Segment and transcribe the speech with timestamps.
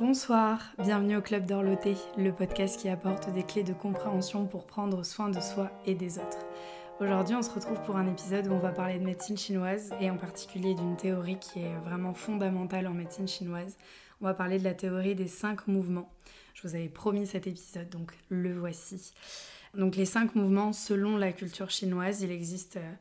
[0.00, 5.04] Bonsoir, bienvenue au Club d'Orloté, le podcast qui apporte des clés de compréhension pour prendre
[5.04, 6.38] soin de soi et des autres.
[7.00, 10.08] Aujourd'hui, on se retrouve pour un épisode où on va parler de médecine chinoise et
[10.08, 13.76] en particulier d'une théorie qui est vraiment fondamentale en médecine chinoise.
[14.22, 16.10] On va parler de la théorie des cinq mouvements.
[16.54, 19.12] Je vous avais promis cet épisode, donc le voici.
[19.74, 22.92] Donc les cinq mouvements selon la culture chinoise, il existe euh,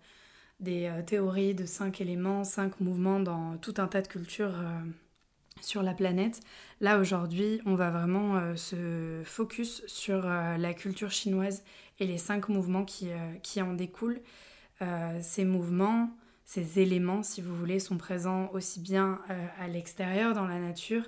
[0.59, 4.81] des euh, théories de cinq éléments, cinq mouvements dans tout un tas de cultures euh,
[5.61, 6.41] sur la planète.
[6.81, 11.63] Là aujourd'hui, on va vraiment se focus sur la culture chinoise
[11.99, 13.07] et les cinq mouvements qui,
[13.43, 14.21] qui en découlent.
[15.21, 16.09] ces mouvements,
[16.45, 19.19] ces éléments, si vous voulez, sont présents aussi bien
[19.59, 21.03] à l'extérieur dans la nature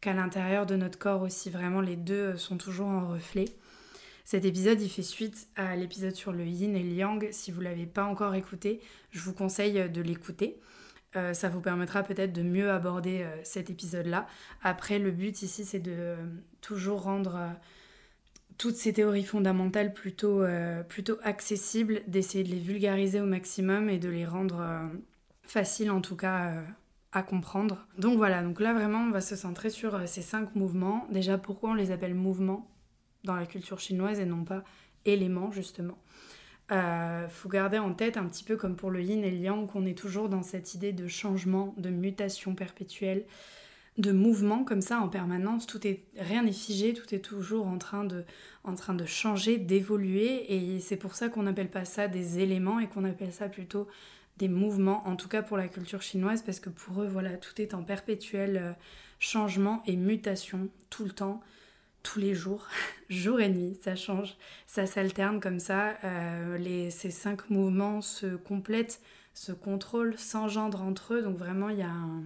[0.00, 1.48] qu'à l'intérieur de notre corps aussi.
[1.48, 3.46] Vraiment, les deux sont toujours en reflet.
[4.24, 7.28] Cet épisode, il fait suite à l'épisode sur le yin et le yang.
[7.32, 10.60] Si vous ne l'avez pas encore écouté, je vous conseille de l'écouter.
[11.16, 14.26] Euh, ça vous permettra peut-être de mieux aborder euh, cet épisode-là.
[14.62, 16.16] Après, le but ici, c'est de euh,
[16.60, 17.38] toujours rendre
[18.56, 20.44] toutes ces théories fondamentales plutôt,
[20.88, 24.88] plutôt accessibles, d'essayer de les vulgariser au maximum et de les rendre
[25.42, 26.62] faciles en tout cas
[27.10, 27.86] à comprendre.
[27.98, 31.08] Donc voilà, donc là vraiment on va se centrer sur ces cinq mouvements.
[31.10, 32.70] Déjà pourquoi on les appelle mouvements
[33.24, 34.62] dans la culture chinoise et non pas
[35.06, 35.98] éléments justement.
[36.72, 39.70] Euh, faut garder en tête un petit peu comme pour le yin et le yang
[39.70, 43.26] qu'on est toujours dans cette idée de changement, de mutation perpétuelle,
[43.98, 45.66] de mouvement comme ça en permanence.
[45.66, 48.24] Tout est rien n'est figé, tout est toujours en train de,
[48.64, 52.80] en train de changer, d'évoluer et c'est pour ça qu'on n'appelle pas ça des éléments
[52.80, 53.86] et qu'on appelle ça plutôt
[54.38, 57.60] des mouvements, en tout cas pour la culture chinoise, parce que pour eux, voilà, tout
[57.60, 58.72] est en perpétuel euh,
[59.18, 61.42] changement et mutation tout le temps
[62.02, 62.66] tous les jours,
[63.10, 64.36] jour et nuit, ça change,
[64.66, 65.96] ça s'alterne comme ça.
[66.04, 69.00] Euh, les, ces cinq mouvements se complètent,
[69.34, 71.22] se contrôlent, s'engendrent entre eux.
[71.22, 72.22] Donc vraiment, il y a un...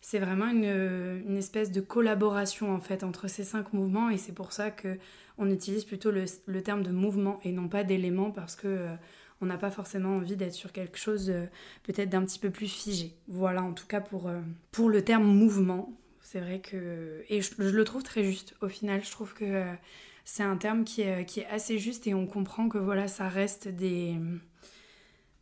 [0.00, 4.52] C'est vraiment une, espèce de collaboration en fait entre ces cinq mouvements et c'est pour
[4.52, 4.96] ça que
[5.38, 8.94] on utilise plutôt le, le terme de mouvement et non pas d'élément parce que euh,
[9.40, 11.46] on n'a pas forcément envie d'être sur quelque chose euh,
[11.82, 13.12] peut-être d'un petit peu plus figé.
[13.26, 14.30] Voilà en tout cas pour,
[14.70, 15.92] pour le terme mouvement.
[16.30, 17.24] C'est vrai que.
[17.30, 18.54] Et je, le trouve très juste.
[18.60, 19.72] Au final, je trouve que euh,
[20.26, 23.30] c'est un terme qui est, qui est, assez juste et on comprend que voilà, ça
[23.30, 24.14] reste des,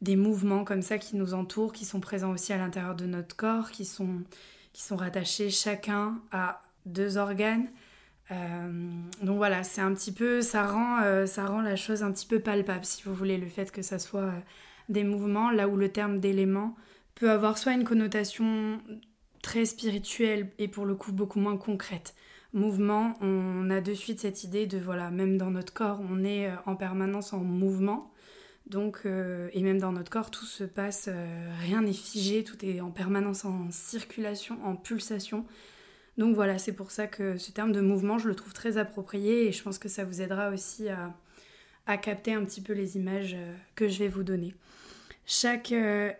[0.01, 3.35] des mouvements comme ça qui nous entourent, qui sont présents aussi à l'intérieur de notre
[3.35, 4.23] corps, qui sont,
[4.73, 7.67] qui sont rattachés chacun à deux organes.
[8.31, 10.41] Euh, donc voilà, c'est un petit peu.
[10.41, 13.49] Ça rend, euh, ça rend la chose un petit peu palpable, si vous voulez, le
[13.49, 14.35] fait que ça soit
[14.89, 16.77] des mouvements, là où le terme d'élément
[17.17, 18.81] peut avoir soit une connotation
[19.43, 22.15] très spirituelle et pour le coup beaucoup moins concrète.
[22.53, 26.49] Mouvement, on a de suite cette idée de, voilà, même dans notre corps, on est
[26.49, 28.11] euh, en permanence en mouvement.
[28.67, 32.65] Donc, euh, et même dans notre corps, tout se passe, euh, rien n'est figé, tout
[32.65, 35.45] est en permanence en circulation, en pulsation.
[36.17, 39.49] Donc voilà, c'est pour ça que ce terme de mouvement, je le trouve très approprié
[39.49, 41.15] et je pense que ça vous aidera aussi à,
[41.87, 43.37] à capter un petit peu les images
[43.75, 44.55] que je vais vous donner.
[45.27, 45.73] Chaque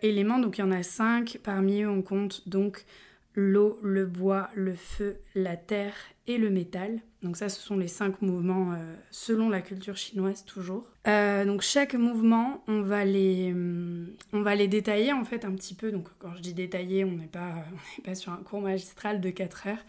[0.03, 2.85] élément, donc il y en a cinq, parmi eux on compte donc
[3.37, 5.93] l'eau, le bois, le feu, la terre
[6.25, 6.99] et le métal.
[7.21, 10.85] Donc ça, ce sont les cinq mouvements euh, selon la culture chinoise toujours.
[11.07, 15.91] Euh, donc chaque mouvement, on va les, hum, on détailler en fait un petit peu.
[15.91, 17.53] Donc quand je dis détailler, on n'est pas,
[18.03, 19.85] pas sur un cours magistral de 4 heures.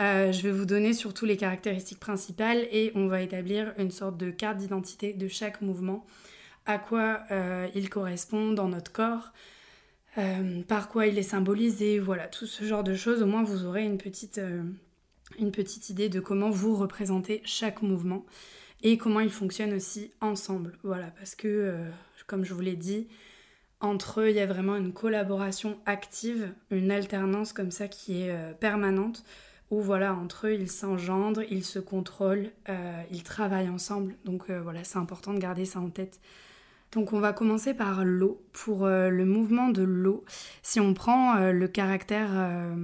[0.00, 4.16] Euh, je vais vous donner surtout les caractéristiques principales et on va établir une sorte
[4.16, 6.04] de carte d'identité de chaque mouvement,
[6.66, 7.20] à quoi
[7.74, 9.32] il correspond dans notre corps,
[10.18, 13.22] euh, par quoi il est symbolisé, voilà, tout ce genre de choses.
[13.22, 14.62] Au moins, vous aurez une petite, euh,
[15.38, 18.24] une petite idée de comment vous représentez chaque mouvement
[18.82, 20.78] et comment ils fonctionnent aussi ensemble.
[20.82, 21.88] Voilà, parce que, euh,
[22.26, 23.08] comme je vous l'ai dit,
[23.80, 28.54] entre eux, il y a vraiment une collaboration active, une alternance comme ça qui est
[28.58, 29.22] permanente,
[29.70, 32.50] où voilà, entre eux, ils s'engendrent, ils se contrôlent,
[33.10, 34.16] ils travaillent ensemble.
[34.24, 36.20] Donc voilà, c'est important de garder ça en tête
[36.92, 38.42] donc on va commencer par l'eau.
[38.52, 40.24] Pour euh, le mouvement de l'eau,
[40.62, 42.74] si on prend euh, le, caractère, euh,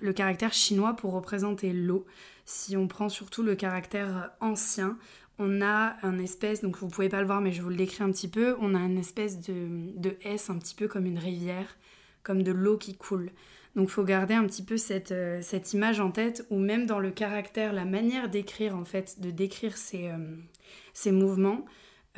[0.00, 2.06] le caractère chinois pour représenter l'eau,
[2.46, 4.98] si on prend surtout le caractère ancien,
[5.38, 8.02] on a un espèce, donc vous pouvez pas le voir mais je vous le décris
[8.02, 11.18] un petit peu, on a une espèce de, de S un petit peu comme une
[11.18, 11.76] rivière,
[12.22, 13.30] comme de l'eau qui coule.
[13.76, 17.10] Donc faut garder un petit peu cette, cette, image en tête, ou même dans le
[17.10, 20.10] caractère, la manière d'écrire en fait, de décrire ces,
[20.92, 21.64] ces mouvements,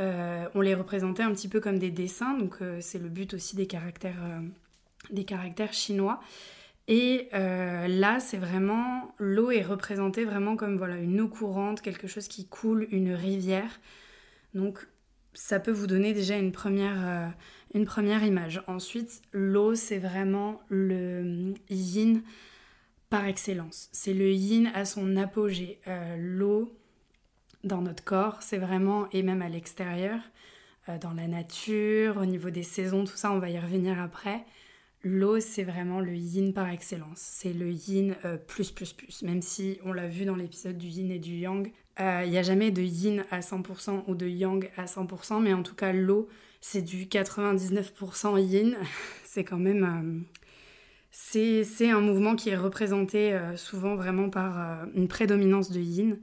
[0.00, 3.34] euh, on les représentait un petit peu comme des dessins, donc euh, c'est le but
[3.34, 4.40] aussi des caractères, euh,
[5.10, 6.20] des caractères chinois.
[6.88, 12.26] Et là, c'est vraiment l'eau est représentée vraiment comme voilà une eau courante, quelque chose
[12.26, 13.80] qui coule, une rivière.
[14.52, 14.88] Donc
[15.32, 17.32] ça peut vous donner déjà une première,
[17.72, 18.62] une première image.
[18.66, 22.22] Ensuite, l'eau, c'est vraiment le yin
[23.10, 23.88] par excellence.
[23.92, 25.78] C'est le yin à son apogée.
[26.18, 26.76] L'eau
[27.64, 30.18] dans notre corps, c'est vraiment, et même à l'extérieur,
[30.88, 34.44] euh, dans la nature, au niveau des saisons, tout ça, on va y revenir après.
[35.04, 37.18] L'eau, c'est vraiment le yin par excellence.
[37.18, 39.22] C'est le yin euh, plus, plus, plus.
[39.22, 42.42] Même si on l'a vu dans l'épisode du yin et du yang, il n'y a
[42.42, 46.28] jamais de yin à 100% ou de yang à 100%, mais en tout cas, l'eau,
[46.60, 48.76] c'est du 99% yin.
[49.24, 50.24] c'est quand même
[51.12, 56.18] c'est un mouvement qui est représenté euh, souvent vraiment par euh, une prédominance de yin.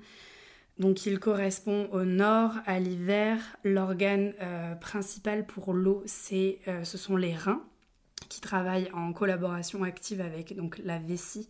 [0.79, 3.37] Donc il correspond au nord, à l'hiver.
[3.63, 7.61] L'organe euh, principal pour l'eau, ce sont les reins
[8.29, 11.49] qui travaillent en collaboration active avec donc, la vessie.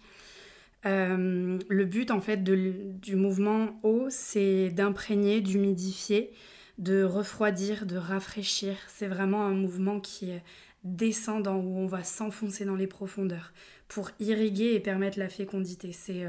[0.83, 6.31] le but en fait du mouvement eau, c'est d'imprégner, d'humidifier,
[6.77, 8.75] de refroidir, de rafraîchir.
[8.87, 10.43] C'est vraiment un mouvement qui est
[10.83, 13.51] descendant où on va s'enfoncer dans les profondeurs
[13.87, 15.91] pour irriguer et permettre la fécondité.
[15.91, 16.25] C'est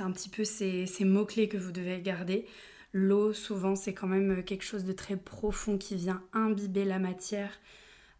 [0.00, 2.46] euh, un petit peu ces, mots-clés que vous devez garder.
[2.92, 7.58] L'eau, souvent, c'est quand même quelque chose de très profond qui vient imbiber la matière,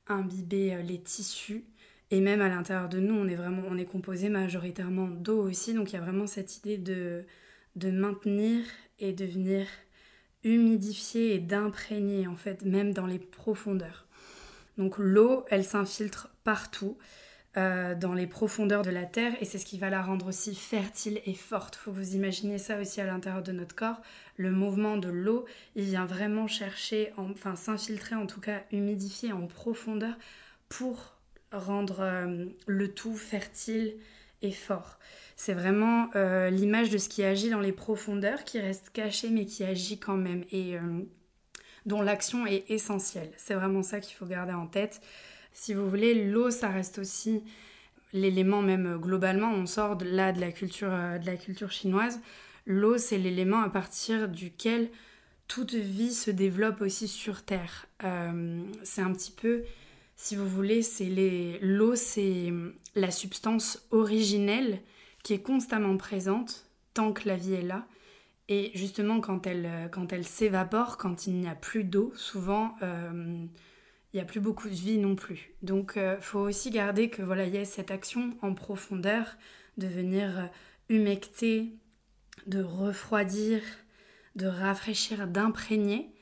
[0.07, 1.65] imbiber euh, les tissus.
[2.11, 5.75] Et même à l'intérieur de nous, on est vraiment, composé majoritairement d'eau aussi.
[5.75, 7.25] Donc il y a vraiment cette idée de,
[7.75, 8.65] de maintenir
[8.99, 9.67] et de venir
[10.45, 14.07] humidifier et d'imprégner en fait, même dans les profondeurs.
[14.79, 16.97] Donc l'eau, elle s'infiltre partout.
[17.59, 20.55] Euh, dans les profondeurs de la terre et c'est ce qui va la rendre aussi
[20.55, 21.75] fertile et forte.
[21.75, 24.03] Faut vous imaginer ça aussi à l'intérieur de notre corps.
[24.37, 29.47] Le mouvement de l'eau, il vient vraiment chercher, enfin s'infiltrer en tout cas, humidifier en
[29.47, 30.15] profondeur
[30.69, 31.17] pour
[31.51, 33.97] rendre euh, le tout fertile
[34.43, 34.99] et fort.
[35.35, 39.47] C'est vraiment euh, l'image de ce qui agit dans les profondeurs, qui reste caché mais
[39.47, 40.45] qui agit quand même.
[40.53, 40.77] Et
[41.87, 43.31] dont l'action est essentielle.
[43.39, 45.01] C'est vraiment ça qu'il faut garder en tête.
[45.59, 47.43] Si vous voulez, l'eau, ça reste aussi
[48.13, 51.73] l'élément même euh, globalement, on sort de, là de la culture, euh, de la culture
[51.73, 52.21] chinoise.
[52.67, 54.91] L'eau, c'est l'élément à partir duquel
[55.49, 57.87] toute vie se développe aussi sur Terre.
[58.05, 59.65] Euh, c'est un petit peu,
[60.15, 62.53] si vous voulez, c'est l'eau, c'est
[62.95, 64.83] la substance originelle
[65.23, 67.87] qui est constamment présente tant que la vie est là
[68.49, 72.77] et justement, quand elle, quand elle s'évapore, quand il n'y a plus d'eau, souvent,
[74.17, 75.51] il n'y a plus beaucoup de vie non plus.
[75.61, 79.37] Donc, euh, faut aussi garder que voilà, il y a cette action en profondeur
[79.77, 80.49] de venir
[80.89, 81.75] humecter,
[82.47, 83.61] de refroidir,
[84.35, 86.15] de rafraîchir, d'imprégner.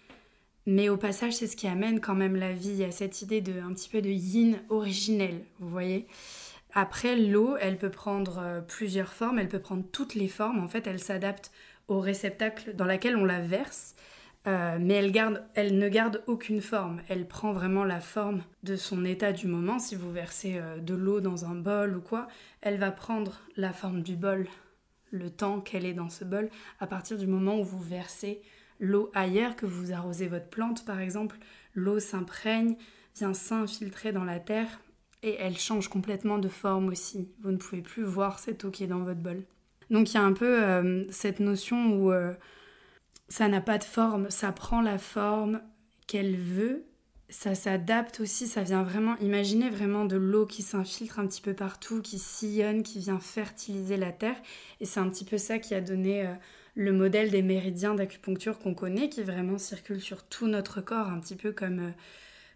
[0.66, 2.82] Mais au passage, c'est ce qui amène quand même la vie.
[2.82, 6.08] A cette idée de un petit peu de yin originel, vous voyez.
[6.72, 10.58] Après, l'eau, elle peut prendre plusieurs formes, elle peut prendre toutes les formes.
[10.58, 11.52] En fait, elle s'adapte
[11.86, 13.94] au réceptacle dans lequel on la verse,
[14.46, 14.94] euh, mais
[15.54, 17.00] elle, ne garde aucune forme.
[17.08, 19.78] Elle prend vraiment la forme de son état du moment.
[19.78, 22.28] Si vous versez euh, de l'eau dans un bol ou quoi,
[22.60, 24.46] elle va prendre la forme du bol,
[25.10, 28.42] le temps qu'elle est dans ce bol, à partir du moment où vous versez
[28.80, 31.38] l'eau ailleurs, que vous arrosez votre plante par exemple,
[31.74, 32.76] l'eau s'imprègne,
[33.16, 34.80] vient s'infiltrer dans la terre
[35.22, 37.30] et elle change complètement de forme aussi.
[37.42, 39.42] Vous ne pouvez plus voir cette eau qui est dans votre bol.
[39.88, 42.12] Donc il y a un peu euh, cette notion où
[43.28, 45.60] ça n'a pas de forme, ça prend la forme
[46.06, 46.84] qu'elle veut,
[47.30, 51.54] ça s'adapte aussi, ça vient vraiment, imaginer vraiment de l'eau qui s'infiltre un petit peu
[51.54, 54.36] partout, qui sillonne, qui vient fertiliser la terre.
[54.80, 56.34] Et c'est un petit peu ça qui a donné euh,
[56.74, 61.18] le modèle des méridiens d'acupuncture qu'on connaît, qui vraiment circulent sur tout notre corps, un
[61.18, 61.92] petit peu comme,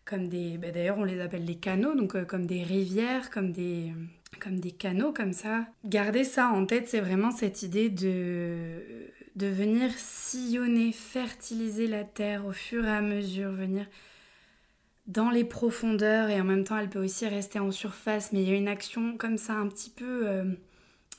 [0.04, 0.58] comme des...
[0.58, 3.92] Bah, d'ailleurs on les appelle les canaux, donc comme des rivières, comme des
[4.40, 5.66] comme des canaux comme ça.
[5.84, 8.82] Garder ça en tête, c'est vraiment cette idée de,
[9.38, 13.87] de venir sillonner, fertiliser la terre au fur et à mesure, venir
[15.07, 18.49] dans les profondeurs et en même temps elle peut aussi rester en surface, mais il
[18.49, 20.45] y a une action comme ça un petit peu, euh,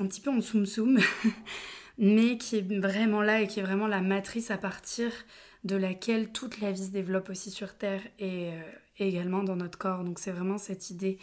[0.02, 1.00] un petit peu en soum soum,
[1.98, 5.12] mais qui est vraiment là et qui est vraiment la matrice à partir
[5.64, 8.62] de laquelle toute la vie se développe aussi sur Terre et, euh,
[8.98, 10.04] et également dans notre corps.
[10.04, 11.20] Donc c'est vraiment cette idée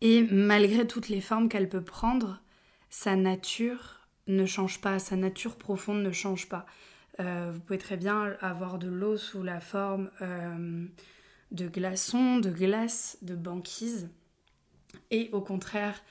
[0.00, 2.40] et malgré toutes les formes qu'elle peut prendre,
[2.88, 6.66] sa nature ne change pas, sa nature profonde ne change pas.
[7.20, 10.86] Euh, vous pouvez très bien avoir de l'eau sous la forme euh,
[11.50, 14.08] de glaçons, de glace, de banquise,
[15.10, 16.02] et au contraire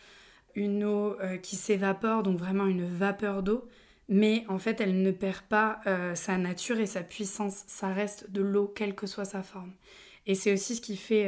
[0.53, 3.67] une eau euh, qui s'évapore, donc vraiment une vapeur d'eau,
[4.09, 5.79] mais en fait elle ne perd pas
[6.15, 9.71] sa nature et sa puissance, ça reste de l'eau quelle que soit sa forme.
[10.27, 11.27] Et c'est aussi ce qui fait,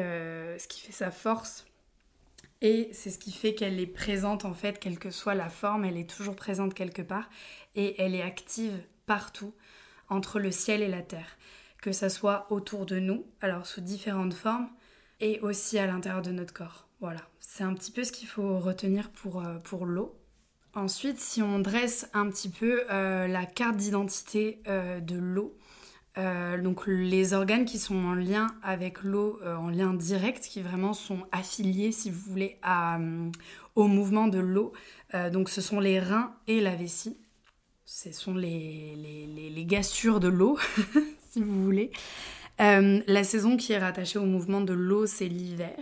[0.59, 1.65] ce qui fait sa force
[2.63, 5.83] et c'est ce qui fait qu'elle est présente en fait, quelle que soit la forme,
[5.83, 7.29] elle est toujours présente quelque part
[7.75, 9.53] et elle est active partout
[10.07, 11.37] entre le ciel et la terre.
[11.81, 14.69] Que ça soit autour de nous, alors sous différentes formes,
[15.19, 16.87] et aussi à l'intérieur de notre corps.
[17.01, 20.17] Voilà, c'est un petit peu ce qu'il faut retenir pour, euh, pour l'eau.
[20.73, 25.55] Ensuite, si on dresse un petit peu la carte d'identité de l'eau,
[26.15, 31.19] donc les organes qui sont en lien avec l'eau, en lien direct, qui vraiment sont
[31.31, 32.59] affiliés, si vous voulez,
[33.75, 34.73] au mouvement de l'eau.
[35.31, 37.17] donc ce sont les reins et la vessie.
[37.85, 40.57] Ce sont les, les, les gassures de l'eau,
[41.31, 41.91] si vous voulez.
[42.61, 45.77] Euh, la saison qui est rattachée au mouvement de l'eau, c'est l'hiver.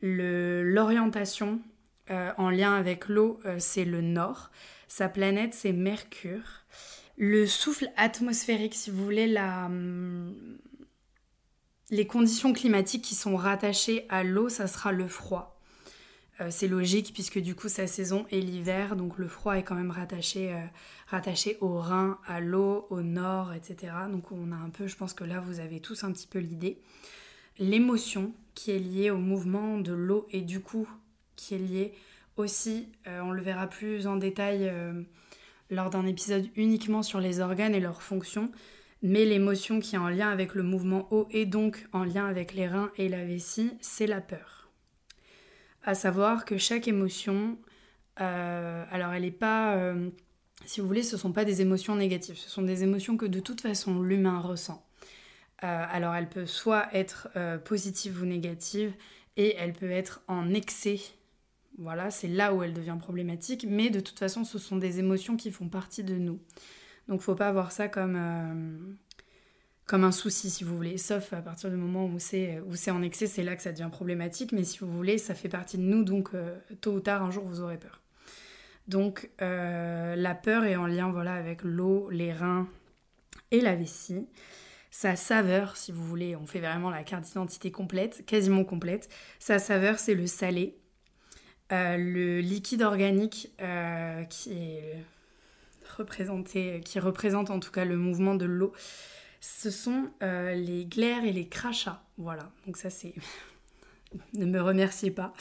[0.00, 1.60] L'orientation
[2.10, 4.50] euh, en lien avec l'eau, euh, c'est le nord.
[4.88, 6.61] Sa planète, c'est Mercure.
[7.16, 10.34] Le souffle atmosphérique, si vous voulez, hum,
[11.90, 15.60] les conditions climatiques qui sont rattachées à l'eau, ça sera le froid.
[16.40, 19.74] Euh, c'est logique puisque du coup sa saison est l'hiver, donc le froid est quand
[19.74, 23.92] même rattaché, euh, au Rhin, à l'eau, au nord, etc.
[24.10, 26.38] Donc on a un peu, je pense que là vous avez tous un petit peu
[26.38, 26.78] l'idée.
[27.58, 30.88] L'émotion qui est liée au mouvement de l'eau et du coup
[31.36, 31.92] qui est liée
[32.38, 34.72] aussi, euh, on le verra plus en détail
[35.70, 38.50] lors d'un épisode uniquement sur les organes et leurs fonctions,
[39.02, 42.54] mais l'émotion qui est en lien avec le mouvement eau et donc en lien avec
[42.54, 44.62] les reins et la vessie, c'est la peur
[45.84, 47.58] à savoir que chaque émotion,
[48.20, 50.10] euh, alors elle n'est pas, euh,
[50.64, 53.26] si vous voulez, ce ne sont pas des émotions négatives, ce sont des émotions que
[53.26, 54.86] de toute façon l'humain ressent.
[55.64, 57.28] Euh, alors elle peut soit être
[57.64, 58.92] positive ou négative,
[59.36, 61.00] et elle peut être en excès.
[61.78, 65.36] Voilà, c'est là où elle devient problématique, mais de toute façon, ce sont des émotions
[65.36, 66.38] qui font partie de nous.
[67.08, 68.96] Donc faut pas voir ça comme
[69.86, 72.90] comme un souci si vous voulez, sauf à partir du moment où c'est où c'est
[72.90, 75.76] en excès, c'est là que ça devient problématique, mais si vous voulez, ça fait partie
[75.76, 78.00] de nous, donc euh, tôt ou tard un jour vous aurez peur.
[78.88, 82.68] Donc euh, la peur est en lien voilà avec l'eau, les reins
[83.50, 84.26] et la vessie.
[84.90, 89.08] Sa saveur, si vous voulez, on fait vraiment la carte d'identité complète, quasiment complète.
[89.38, 90.76] Sa saveur, c'est le salé.
[91.70, 93.50] Euh, le liquide organique
[95.96, 98.72] représenté, qui représente en tout cas le mouvement de l'eau,
[99.40, 102.02] ce sont euh, les glaires et les crachats.
[102.18, 103.14] Voilà, donc ça c'est...
[104.34, 105.32] ne me remerciez pas.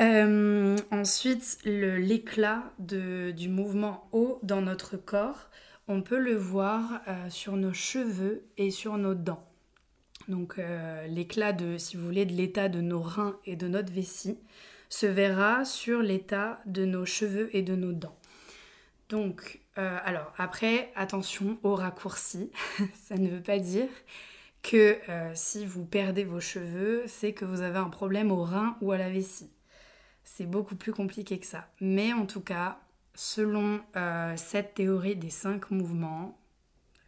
[0.00, 5.48] Euh, ensuite, l'éclat du mouvement haut dans notre corps,
[5.88, 9.44] on peut le voir euh, sur nos cheveux et sur nos dents.
[10.28, 10.60] Donc
[11.06, 14.36] l'éclat de, si vous voulez, de l'état de nos reins et de notre vessie
[14.88, 18.18] se verra sur l'état de nos cheveux et de nos dents.
[19.08, 22.50] Donc euh, alors après, attention au raccourci.
[22.94, 23.88] ça ne veut pas dire
[24.62, 28.76] que euh, si vous perdez vos cheveux, c'est que vous avez un problème au rein
[28.80, 29.50] ou à la vessie.
[30.24, 31.68] C'est beaucoup plus compliqué que ça.
[31.80, 32.80] Mais en tout cas,
[33.14, 36.38] selon euh, cette théorie des cinq mouvements,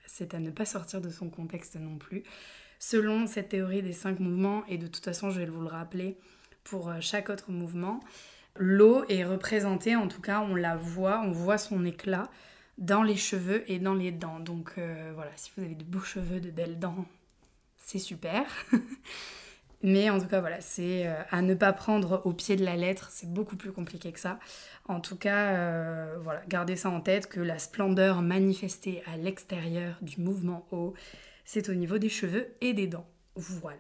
[0.07, 2.23] c'est à ne pas sortir de son contexte non plus.
[2.79, 6.19] Selon cette théorie des cinq mouvements, et de toute façon je vais vous le rappeler
[6.69, 8.01] pour chaque autre mouvement,
[8.57, 12.29] l'eau est représentée, en tout cas on la voit, on voit son éclat
[12.79, 14.41] dans les cheveux et dans les dents.
[14.41, 17.05] Donc euh, voilà, si vous avez de beaux cheveux, de belles dents,
[17.77, 18.45] c'est super.
[19.83, 22.75] Mais en tout cas, voilà, c'est euh, à ne pas prendre au pied de la
[22.75, 24.41] lettre, c'est beaucoup plus compliqué que ça.
[24.89, 29.97] En tout cas, euh, voilà, gardez ça en tête que la splendeur manifestée à l'extérieur
[30.03, 30.95] du mouvement haut,
[31.45, 33.07] c'est au niveau des cheveux et des dents.
[33.37, 33.79] Voilà.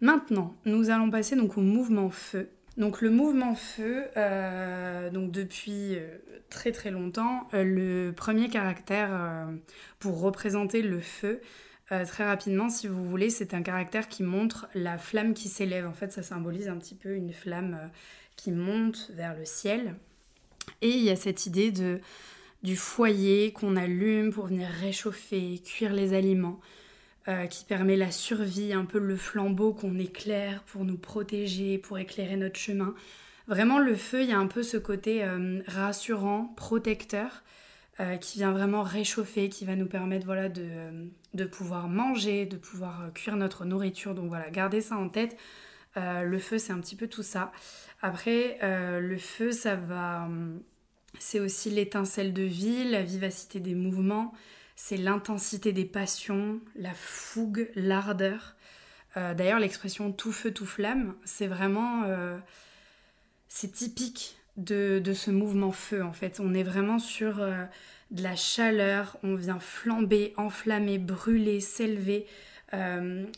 [0.00, 2.50] Maintenant, nous allons passer donc au mouvement feu.
[2.78, 9.48] Donc le mouvement feu, euh, donc depuis euh, très très longtemps, euh, le premier caractère
[9.98, 11.40] pour représenter le feu,
[11.88, 15.86] très rapidement si vous voulez, c'est un caractère qui montre la flamme qui s'élève.
[15.86, 17.90] En fait, ça symbolise un petit peu une flamme
[18.36, 19.96] qui monte vers le ciel.
[20.82, 21.72] Et il y a cette idée
[22.62, 26.60] du foyer qu'on allume pour venir réchauffer, cuire les aliments.
[27.28, 31.98] Euh, qui permet la survie, un peu le flambeau qu'on éclaire pour nous protéger, pour
[31.98, 32.94] éclairer notre chemin.
[33.48, 37.42] Vraiment, le feu, il y a un peu ce côté euh, rassurant, protecteur,
[38.00, 43.10] euh, qui vient vraiment réchauffer, qui va nous permettre voilà, de, pouvoir manger, de pouvoir
[43.12, 44.14] cuire notre nourriture.
[44.14, 45.36] Donc voilà, gardez ça en tête.
[45.96, 47.52] le feu, c'est un petit peu tout ça.
[48.00, 50.28] Après, le feu, ça va...
[51.18, 54.32] C'est aussi l'étincelle de vie, la vivacité des mouvements,
[54.80, 58.54] c'est l'intensité des passions, la fougue, l'ardeur.
[59.16, 62.04] Euh, d'ailleurs, l'expression tout feu, tout flamme, c'est vraiment.
[62.04, 62.38] Euh,
[63.48, 66.38] c'est typique de, ce mouvement feu, en fait.
[66.38, 67.64] On est vraiment sur euh,
[68.12, 72.28] de la chaleur, on vient flamber, enflammer, brûler, s'élever.
[72.72, 73.28] Il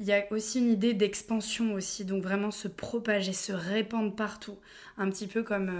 [0.00, 4.56] y a aussi une idée d'expansion aussi, donc vraiment se propager, se répandre partout.
[4.96, 5.70] Un petit peu comme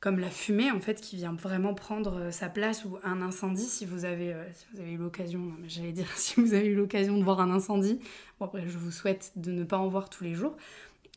[0.00, 3.64] comme la fumée en fait qui vient vraiment prendre euh, sa place ou un incendie
[3.64, 4.44] si vous avez, euh,
[4.78, 8.00] eu l'occasion, j'allais dire si vous avez eu l'occasion de voir un incendie,
[8.38, 10.56] bon je vous souhaite de ne pas en voir tous les jours,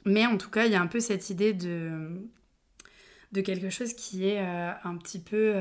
[0.06, 2.10] mais en tout cas il y a un peu cette idée de
[3.32, 5.54] de quelque chose qui est un petit peu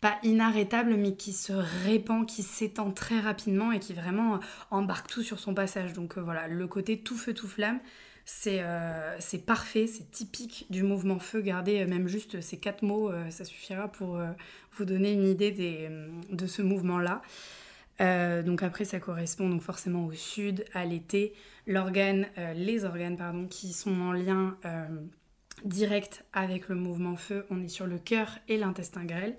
[0.00, 5.22] pas inarrêtable, mais qui se répand, qui s'étend très rapidement et qui vraiment embarque tout
[5.22, 5.92] sur son passage.
[5.92, 7.80] Donc voilà, le côté tout feu, tout flamme,
[8.46, 11.40] euh, c'est parfait, c'est typique du mouvement feu.
[11.40, 14.18] Gardez euh, même juste ces quatre mots, euh, ça suffira pour
[14.72, 15.88] vous donner une idée
[16.30, 17.22] de ce mouvement-là.
[18.42, 21.34] donc après, ça correspond donc forcément au sud, à l'été.
[21.66, 24.56] L'organe, les organes pardon, qui sont en lien
[25.64, 29.36] direct avec le mouvement feu, on est sur le cœur et l'intestin grêle.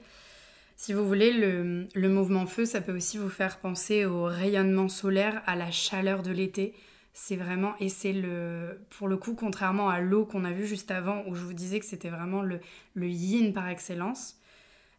[0.75, 4.89] Si vous voulez, le, le, mouvement feu, ça peut aussi vous faire penser au rayonnement
[4.89, 6.73] solaire, à la chaleur de l'été.
[7.19, 10.91] C'est vraiment, et c'est le, pour le coup, contrairement à l'eau qu'on a vu juste
[10.91, 12.59] avant, où je vous disais que c'était vraiment le,
[12.93, 14.39] le yin par excellence,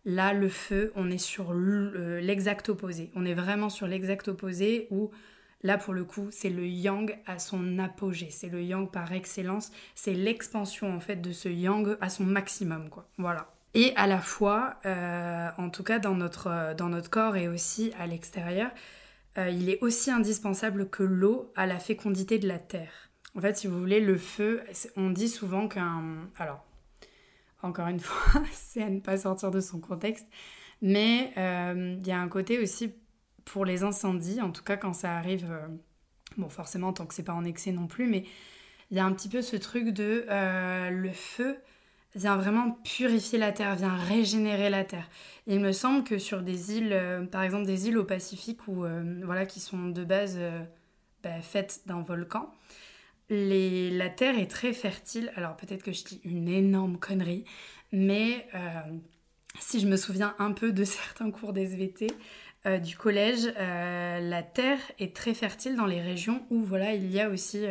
[0.04, 3.12] là, le feu, on est sur l'exact opposé.
[3.14, 5.12] On est vraiment sur l'exact opposé où,
[5.62, 8.30] là, pour le coup, c'est le yang à son apogée.
[8.30, 9.70] C'est le yang par excellence.
[9.94, 13.08] C'est l'expansion, en fait, de ce yang à son maximum, quoi.
[13.16, 13.54] Voilà.
[13.74, 17.92] Et à la fois, euh, en tout cas dans notre, dans notre corps et aussi
[17.96, 18.72] à l'extérieur,
[19.38, 23.10] euh, il est aussi indispensable que l'eau à la fécondité de la terre.
[23.36, 24.62] En fait, si vous voulez, le feu,
[24.96, 26.28] on dit souvent qu'un...
[26.36, 26.64] Alors,
[27.62, 30.26] encore une fois, c'est à ne pas sortir de son contexte,
[30.82, 32.92] mais euh, il y a un côté aussi
[33.44, 35.66] pour les incendies, en tout cas quand ça arrive, euh,
[36.36, 38.24] bon forcément tant que c'est pas en excès non plus, mais
[38.90, 40.26] il y a un petit peu ce truc de
[40.90, 41.58] le feu,
[42.14, 45.08] vient vraiment purifier la terre, vient régénérer la terre.
[45.46, 49.20] Il me semble que sur des îles, euh, par exemple des îles au Pacifique, euh,
[49.24, 50.62] voilà, qui sont de base euh,
[51.22, 52.50] bah, faites d'un volcan,
[53.30, 55.32] la terre est très fertile.
[55.36, 57.44] Alors peut-être que je dis une énorme connerie,
[57.92, 58.48] mais
[59.60, 62.06] si je me souviens un peu de certains cours d'SVT,
[62.82, 67.28] du collège, la terre est très fertile dans les régions où voilà il y a
[67.28, 67.66] aussi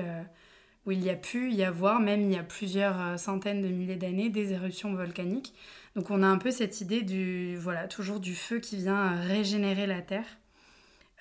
[0.87, 3.67] où il y a pu y avoir, même il y a plusieurs euh, centaines de
[3.67, 5.53] milliers d'années, des éruptions volcaniques.
[5.95, 9.85] Donc on a un peu cette idée du, voilà, toujours du feu qui vient régénérer
[9.85, 10.37] la Terre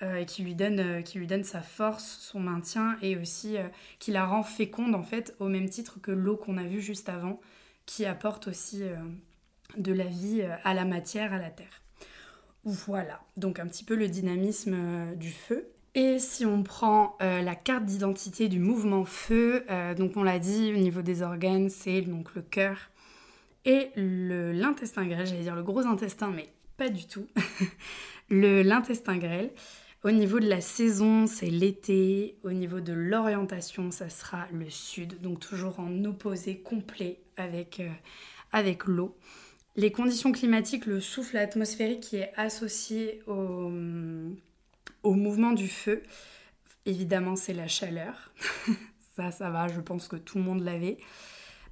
[0.01, 3.57] euh, et qui lui, donne, euh, qui lui donne sa force, son maintien et aussi
[3.99, 7.09] qui la rend féconde en fait au même titre que l'eau qu'on a vue juste
[7.09, 7.41] avant,
[7.85, 8.83] qui apporte aussi
[9.77, 11.81] de la vie à la matière, à la Terre.
[12.63, 15.69] Voilà, donc un petit peu le dynamisme du feu.
[15.95, 20.39] Et si on prend euh, la carte d'identité du mouvement feu, euh, donc on l'a
[20.39, 22.77] dit au niveau des organes, c'est donc le cœur
[23.67, 26.47] et l'intestin grêle, j'allais dire le gros intestin, mais
[26.77, 27.27] pas du tout.
[28.29, 29.51] l'intestin grêle.
[30.05, 32.37] Au niveau de la saison, c'est l'été.
[32.43, 37.89] Au niveau de l'orientation, ça sera le sud, donc toujours en opposé complet avec, euh,
[38.53, 39.17] avec l'eau.
[39.75, 43.69] Les conditions climatiques, le souffle atmosphérique qui est associé au
[45.07, 46.03] au mouvement du feu,
[46.85, 48.31] évidemment, c'est la chaleur.
[49.15, 50.97] ça, ça va, je pense que tout le monde l'avait.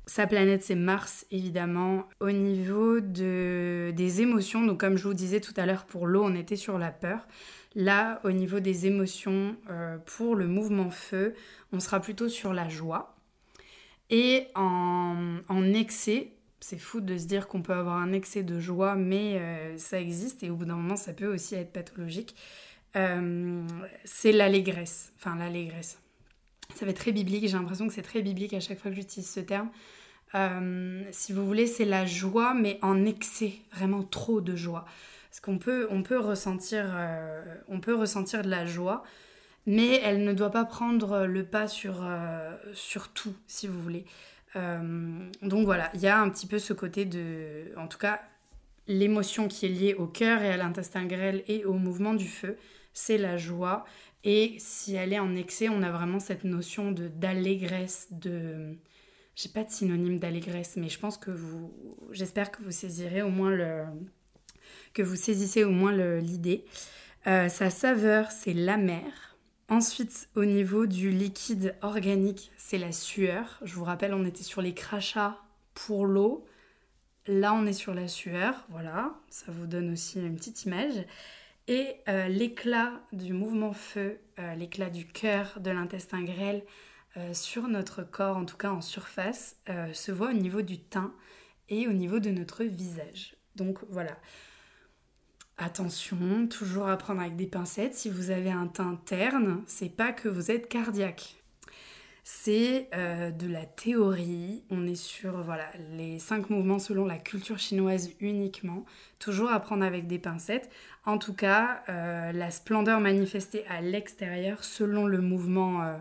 [0.08, 2.08] Sa planète, c'est Mars, évidemment.
[2.19, 6.24] Au niveau de, des émotions, donc comme je vous disais tout à l'heure, pour l'eau,
[6.24, 7.28] on était sur la peur.
[7.76, 11.34] Là, au niveau des émotions, euh, pour le mouvement feu,
[11.74, 13.17] on sera plutôt sur la joie.
[14.10, 18.60] Et en, en excès, c'est fou de se dire qu'on peut avoir un excès de
[18.60, 22.36] joie, mais euh, ça existe et au bout d'un moment, ça peut aussi être pathologique.
[22.95, 23.67] Euh,
[24.03, 25.13] c'est l'allégresse.
[25.17, 25.99] Enfin, l'allégresse.
[26.75, 28.97] Ça va être très biblique, j'ai l'impression que c'est très biblique à chaque fois que
[28.97, 29.69] j'utilise ce terme.
[30.34, 34.86] Euh, si vous voulez, c'est la joie, mais en excès, vraiment trop de joie.
[35.29, 37.43] Parce qu'on peut, on peut, ressentir, euh,
[37.81, 39.03] peut ressentir de la joie,
[39.65, 42.05] mais elle ne doit pas prendre le pas sur,
[42.73, 44.05] sur tout, si vous voulez.
[44.55, 48.21] donc voilà, il y a un petit peu ce côté de, en tout cas,
[48.88, 52.58] l'émotion qui est liée au cœur et à l'intestin grêle et au mouvement du feu
[52.95, 53.86] c'est la joie.
[54.23, 58.75] Et si elle est en excès, on a vraiment cette notion de d'allégresse, de...
[59.36, 61.71] J'ai pas de synonyme d'allégresse, mais je pense que vous...
[62.12, 63.84] J'espère que vous saisirez au moins le...
[64.95, 66.65] que vous saisissez au moins l'idée.
[67.27, 69.38] Euh, sa saveur, c'est l'amer.
[69.67, 73.60] Ensuite, au niveau du liquide organique, c'est la sueur.
[73.63, 75.38] Je vous rappelle, on était sur les crachats
[75.73, 76.45] pour l'eau.
[77.27, 78.65] Là, on est sur la sueur.
[78.69, 81.05] Voilà, ça vous donne aussi une petite image.
[81.67, 86.63] Et euh, l'éclat du mouvement feu, euh, l'éclat du cœur, de l'intestin grêle
[87.17, 89.58] euh, sur notre corps, en tout cas en surface,
[89.93, 91.13] se voit au niveau du teint
[91.69, 93.36] et au niveau de notre visage.
[93.56, 94.15] Donc voilà.
[95.58, 97.95] Attention, toujours à prendre avec des pincettes.
[97.95, 101.38] Si vous avez un teint terne, c'est pas que vous êtes cardiaque.
[102.28, 104.64] C'est de la théorie.
[104.72, 108.84] On est sur voilà les cinq mouvements selon la culture chinoise uniquement.
[109.20, 110.70] Toujours à prendre avec des pincettes.
[111.06, 115.98] En tout cas, euh, la splendeur manifestée à l'extérieur selon le mouvement, euh,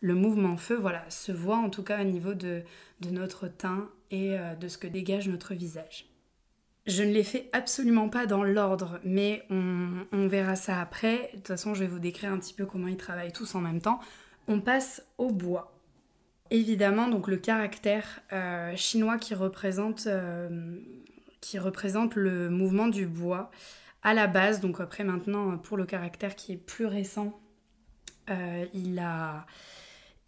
[0.00, 2.62] le mouvement feu, voilà, se voit en tout cas au niveau de,
[3.08, 6.06] notre teint et euh, de ce que dégage notre visage.
[6.86, 11.30] Je ne l'ai fait absolument pas dans l'ordre, mais on, verra ça après.
[11.32, 13.60] De toute façon, je vais vous décrire un petit peu comment ils travaillent tous en
[13.60, 14.00] même temps.
[14.48, 15.72] On passe au bois.
[16.50, 20.78] Évidemment, donc le caractère euh, chinois qui représente, euh,
[21.40, 23.50] qui représente le mouvement du bois
[24.02, 24.60] à la base.
[24.60, 27.38] Donc après, maintenant, pour le caractère qui est plus récent,
[28.74, 29.46] il a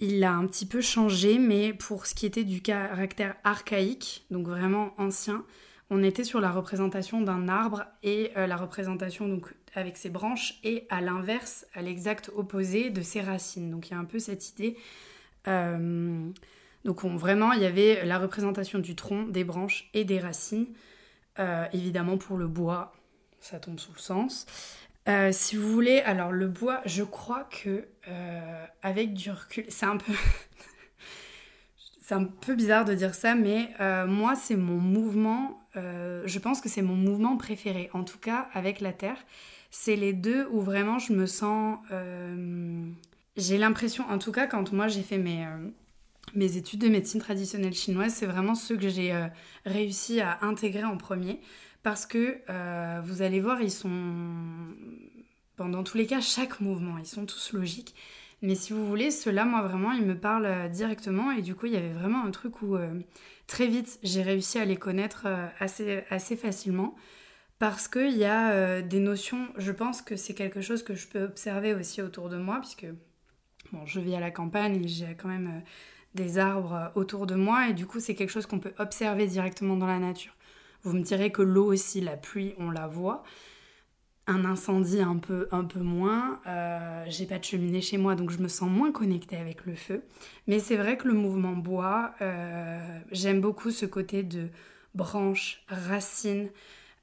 [0.00, 4.48] il a un petit peu changé, mais pour ce qui était du caractère archaïque, donc
[4.48, 5.44] vraiment ancien,
[5.90, 10.54] on était sur la représentation d'un arbre et euh, la représentation donc avec ses branches
[10.62, 13.70] et à l'inverse, à l'exact opposé de ses racines.
[13.70, 14.76] Donc il y a un peu cette idée.
[15.48, 16.28] Euh,
[16.84, 20.66] donc vraiment, il y avait la représentation du tronc, des branches et des racines.
[21.38, 22.92] Euh, évidemment pour le bois,
[23.40, 24.46] ça tombe sous le sens.
[25.32, 27.84] Si vous voulez, alors le bois, je crois que
[28.80, 30.12] avec du recul, c'est un peu,
[32.10, 35.60] c'est un peu bizarre de dire ça, mais euh, moi c'est mon mouvement.
[35.76, 37.88] je pense que c'est mon mouvement préféré.
[37.92, 39.18] En tout cas, avec la terre,
[39.70, 41.78] c'est les deux où vraiment je me sens.
[43.36, 45.46] j'ai l'impression, en tout cas, quand moi j'ai fait mes
[46.34, 49.14] mes études de médecine traditionnelle chinoise, c'est vraiment ceux que j'ai
[49.64, 51.40] réussi à intégrer en premier
[51.82, 53.90] parce que euh, vous allez voir, ils sont,
[55.56, 57.94] pendant tous les cas, chaque mouvement, ils sont tous logiques.
[58.42, 61.30] Mais si vous voulez, ceux-là, moi vraiment, ils me parlent euh, directement.
[61.32, 63.00] Et du coup, il y avait vraiment un truc où euh,
[63.46, 65.26] très vite, j'ai réussi à les connaître
[65.58, 66.94] assez, assez facilement.
[67.58, 71.24] Parce qu'il y a des notions, je pense que c'est quelque chose que je peux
[71.24, 72.86] observer aussi autour de moi, puisque
[73.84, 75.62] je vis à la campagne et j'ai quand même
[76.14, 77.68] des arbres autour de moi.
[77.68, 80.32] Et du coup, c'est quelque chose qu'on peut observer directement dans la nature.
[80.82, 83.22] Vous me direz que l'eau aussi, la pluie, on la voit.
[84.30, 86.38] Un incendie un peu, un peu moins.
[86.46, 89.74] Euh, j'ai pas de cheminée chez moi, donc je me sens moins connectée avec le
[89.74, 90.04] feu.
[90.46, 92.78] Mais c'est vrai que le mouvement bois, euh,
[93.10, 94.46] j'aime beaucoup ce côté de
[94.94, 96.48] branches, racines.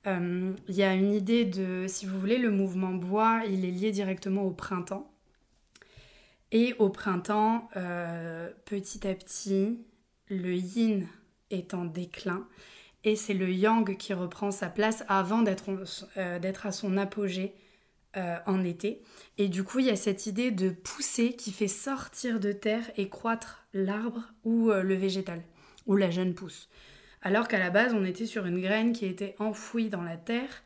[0.06, 3.72] Euh, il y a une idée de, si vous voulez, le mouvement bois, il est
[3.72, 5.12] lié directement au printemps.
[6.54, 7.68] Et au printemps,
[8.64, 9.82] petit à petit,
[10.30, 11.06] le yin
[11.52, 12.48] est en déclin
[13.08, 15.70] et c'est le yang qui reprend sa place avant d'être
[16.18, 17.56] euh, à son apogée
[18.18, 19.02] euh, en été.
[19.38, 22.84] Et du coup, il y a cette idée de pousser qui fait sortir de terre
[22.98, 25.42] et croître l'arbre ou euh, le végétal,
[25.86, 26.68] ou la jeune pousse.
[27.22, 30.64] Alors qu'à la base, on était sur une graine qui était enfouie dans la terre.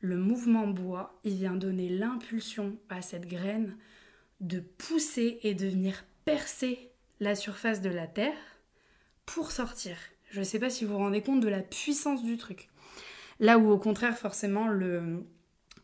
[0.00, 3.76] Le mouvement bois, il vient donner l'impulsion à cette graine
[4.40, 8.34] de pousser et de venir percer la surface de la terre
[9.26, 9.96] pour sortir.
[10.34, 12.68] Je ne sais pas si vous vous rendez compte de la puissance du truc.
[13.38, 15.22] Là où au contraire, forcément, le...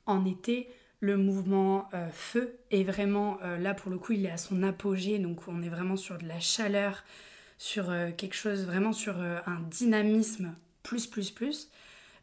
[0.06, 4.30] en été, le mouvement euh, feu est vraiment, euh, là pour le coup, il est
[4.30, 7.04] à son apogée, donc on est vraiment sur de la chaleur,
[7.58, 11.70] sur euh, quelque chose, vraiment sur un dynamisme plus, plus, plus.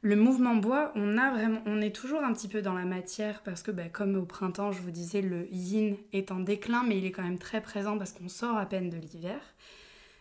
[0.01, 3.87] Le mouvement bois, on, est toujours un petit peu dans la matière parce que, bah,
[3.87, 7.23] comme au printemps, je vous disais, le yin est en déclin, mais il est quand
[7.23, 9.39] même très présent parce qu'on sort à peine de l'hiver.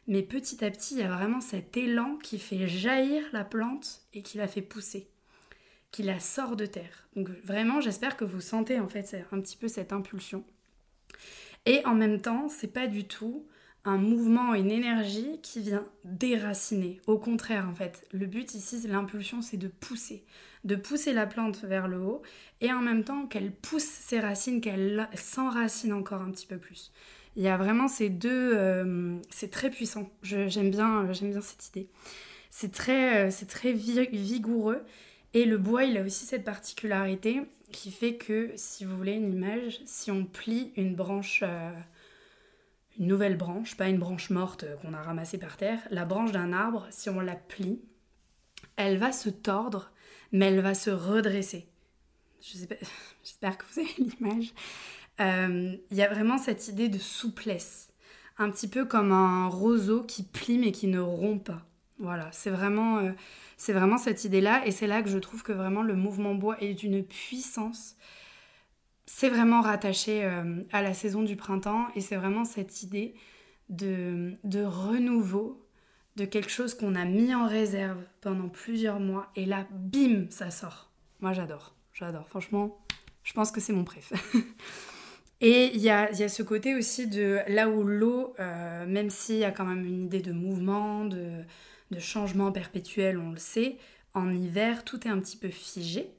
[0.08, 4.02] Mais petit à petit, il y a vraiment cet élan qui fait jaillir la plante
[4.14, 5.08] et qui la fait pousser,
[5.90, 7.08] qui la sort de terre.
[7.16, 10.44] Donc vraiment, j'espère que vous sentez en fait un petit peu cette impulsion.
[11.64, 13.46] Et en même temps, c'est pas du tout
[13.84, 17.00] un mouvement, une énergie qui vient déraciner.
[17.06, 20.24] Au contraire, en fait, le but ici, l'impulsion, c'est de pousser,
[20.64, 22.22] de pousser la plante vers le haut
[22.60, 26.92] et en même temps qu'elle pousse ses racines, qu'elle s'enracine encore un petit peu plus.
[27.36, 28.52] Il y a vraiment ces deux...
[28.56, 30.10] Euh, c'est très puissant.
[30.22, 31.90] J'aime bien, j'aime bien cette idée.
[32.50, 34.82] C'est très, euh, c'est très vigoureux.
[35.34, 39.32] Et le bois, il a aussi cette particularité qui fait que, si vous voulez une
[39.32, 41.72] image, si on plie une branche, euh,
[42.98, 46.54] une nouvelle branche, pas une branche morte qu'on a ramassée par terre, la branche d'un
[46.54, 47.82] arbre, si on la plie,
[48.76, 49.92] elle va se tordre,
[50.32, 51.66] mais elle va se redresser.
[52.40, 54.54] J'espère que vous avez l'image.
[55.20, 57.88] Euh, il y a vraiment cette idée de souplesse,
[58.38, 61.62] un petit peu comme un roseau qui plie mais qui ne rompt pas.
[61.98, 63.12] Voilà, c'est vraiment, euh,
[63.56, 66.60] c'est vraiment cette idée-là, et c'est là que je trouve que vraiment le mouvement bois
[66.62, 67.96] est d'une puissance.
[69.06, 73.14] C'est vraiment rattaché euh, à la saison du printemps, et c'est vraiment cette idée
[73.70, 75.66] de, de renouveau,
[76.16, 80.50] de quelque chose qu'on a mis en réserve pendant plusieurs mois, et là, bim, ça
[80.50, 80.90] sort.
[81.20, 82.28] Moi, j'adore, j'adore.
[82.28, 82.78] Franchement,
[83.24, 84.12] je pense que c'est mon préf.
[85.40, 89.44] Et il y a, ce côté aussi de là où l'eau, euh, même s'il y
[89.44, 91.44] a quand même une idée de mouvement, de,
[91.98, 93.76] changement perpétuel, on le sait,
[94.14, 96.10] en hiver, tout est un petit peu figé.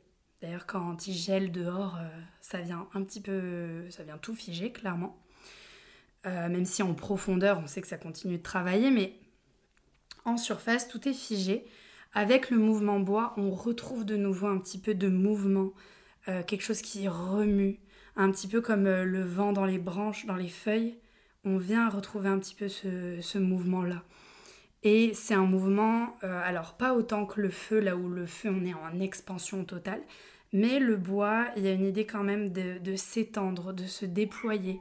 [0.41, 2.07] D'ailleurs, quand il gèle dehors, euh,
[2.41, 5.17] ça vient un petit peu, ça vient tout figer, clairement.
[6.25, 9.13] même si en profondeur, on sait que ça continue de travailler, mais
[10.25, 11.65] en surface, tout est figé.
[12.13, 15.71] Avec le mouvement bois, on retrouve de nouveau un petit peu de mouvement,
[16.25, 17.79] quelque chose qui remue,
[18.17, 20.97] un petit peu comme le vent dans les branches, dans les feuilles.
[21.45, 24.03] On vient retrouver un petit peu ce mouvement-là.
[24.83, 28.49] Et c'est un mouvement, euh, alors pas autant que le feu, là où le feu
[28.49, 30.01] on est en expansion totale,
[30.53, 34.79] mais le bois, il y a une idée quand même de, s'étendre, de se déployer.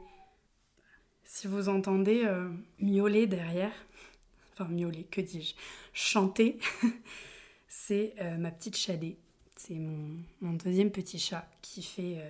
[1.23, 3.73] Si vous entendez euh, miauler derrière,
[4.53, 5.55] enfin miauler, que dis-je,
[5.93, 6.59] chanter,
[7.67, 9.17] c'est euh, ma petite chadée.
[9.55, 12.21] C'est mon, deuxième petit chat qui fait,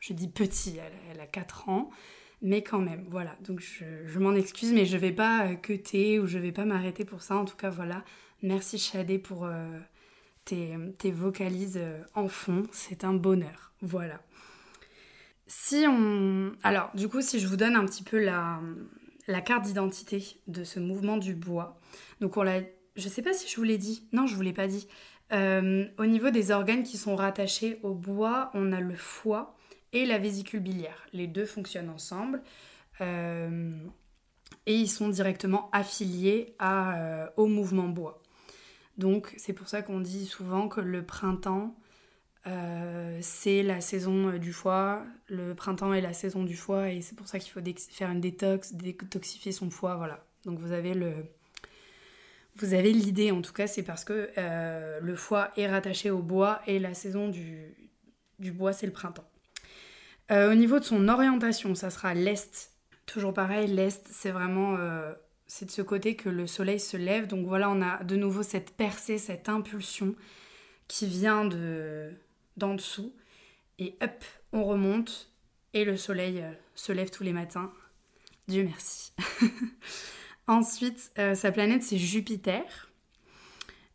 [0.00, 0.78] je dis petit,
[1.10, 1.90] elle, a 4 ans.
[2.42, 3.36] Mais quand même, voilà.
[3.42, 7.04] Donc je, m'en excuse, mais je vais pas euh, cuter ou je vais pas m'arrêter
[7.04, 7.36] pour ça.
[7.36, 8.02] En tout cas, voilà.
[8.42, 9.78] Merci Shadé pour euh,
[10.46, 12.62] tes, vocalises euh, en fond.
[12.72, 13.74] C'est un bonheur.
[13.82, 14.22] Voilà.
[15.46, 16.52] Si on.
[16.62, 18.60] Alors, du coup, si je vous donne un petit peu la,
[19.26, 21.78] la carte d'identité de ce mouvement du bois.
[22.22, 22.62] Donc, on l'a.
[22.96, 24.08] Je sais pas si je vous l'ai dit.
[24.12, 24.88] Non, je vous l'ai pas dit.
[25.30, 29.58] au niveau des organes qui sont rattachés au bois, on a le foie
[29.92, 31.06] et la vésicule biliaire.
[31.12, 32.42] Les deux fonctionnent ensemble
[33.00, 33.72] euh,
[34.66, 38.22] et ils sont directement affiliés à, euh, au mouvement bois.
[38.98, 41.74] Donc c'est pour ça qu'on dit souvent que le printemps,
[42.46, 45.02] euh, c'est la saison du foie.
[45.28, 48.20] Le printemps est la saison du foie et c'est pour ça qu'il faut faire une
[48.20, 49.96] détox, détoxifier son foie.
[49.96, 50.24] Voilà.
[50.44, 51.12] Donc vous avez le...
[52.56, 54.28] Vous avez l'idée, en tout cas, c'est parce que
[55.00, 57.74] le foie est rattaché au bois et la saison du,
[58.38, 59.29] du bois, c'est le printemps.
[60.30, 62.72] Euh, au niveau de son orientation, ça sera l'est.
[63.06, 65.12] Toujours pareil, l'est, c'est vraiment euh,
[65.46, 67.26] c'est de ce côté que le soleil se lève.
[67.26, 70.14] Donc voilà, on a de nouveau cette percée, cette impulsion
[70.86, 72.12] qui vient de
[72.56, 73.12] d'en dessous.
[73.78, 75.32] Et hop, on remonte
[75.72, 77.72] et le soleil euh, se lève tous les matins.
[78.46, 79.12] Dieu merci.
[80.46, 82.90] Ensuite, sa planète, c'est Jupiter.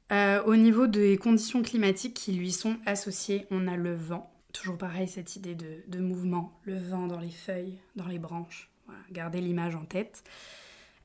[0.10, 4.35] au niveau des conditions climatiques qui lui sont associées, on a le vent.
[4.65, 8.71] Toujours pareil, cette idée de, mouvement, le vent dans les feuilles, dans les branches.
[9.12, 10.23] Gardez l'image en tête.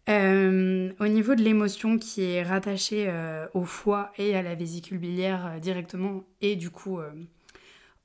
[0.09, 4.97] Euh, au niveau de l'émotion qui est rattachée euh, au foie et à la vésicule
[4.97, 7.01] biliaire euh, directement, et du coup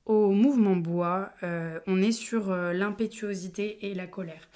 [0.04, 1.32] au mouvement bois,
[1.86, 4.50] on est sur l'impétuosité et la colère.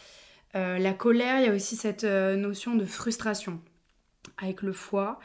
[0.53, 3.63] la colère, il y a aussi cette notion de frustration
[4.37, 5.19] avec le foie.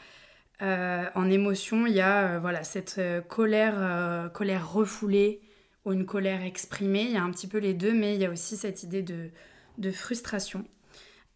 [0.62, 5.42] en émotion, il y a voilà cette colère, colère refoulée,
[5.86, 7.04] ou une colère exprimée.
[7.04, 9.02] Il y a un petit peu les deux, mais il y a aussi cette idée
[9.02, 10.66] de, frustration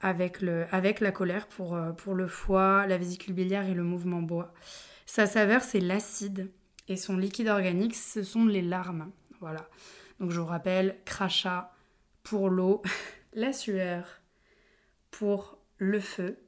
[0.00, 3.84] avec, le, avec la colère pour, euh, pour le foie, la vésicule biliaire et le
[3.84, 4.52] mouvement bois.
[5.06, 6.50] Sa saveur, c'est l'acide
[6.88, 9.10] et son liquide organique, ce sont les larmes.
[9.40, 9.68] Voilà.
[10.18, 11.72] Donc je vous rappelle, crachat
[12.22, 12.82] pour l'eau,
[13.32, 14.20] la sueur
[15.10, 16.38] pour le feu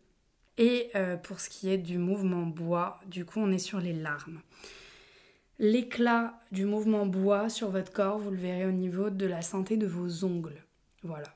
[0.59, 3.93] et euh, pour ce qui est du mouvement bois, du coup on est sur les
[3.93, 4.43] larmes.
[5.59, 9.77] L'éclat du mouvement bois sur votre corps, vous le verrez au niveau de la santé
[9.77, 10.65] de vos ongles.
[11.03, 11.29] Voilà.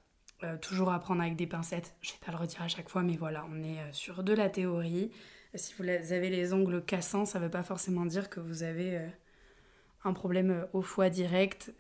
[0.45, 1.95] Euh, toujours à prendre avec des pincettes.
[2.03, 4.35] Je vais pas le redire à chaque fois, mais voilà, on est euh, sur de
[4.35, 5.11] la théorie.
[5.55, 8.99] Si vous avez les ongles cassants, ça ne veut pas forcément dire que vous avez
[8.99, 9.07] euh,
[10.05, 11.73] un problème au foie direct.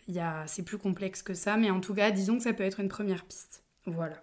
[0.46, 2.88] C'est plus complexe que ça, mais en tout cas, disons que ça peut être une
[2.88, 3.64] première piste.
[3.84, 4.22] Voilà.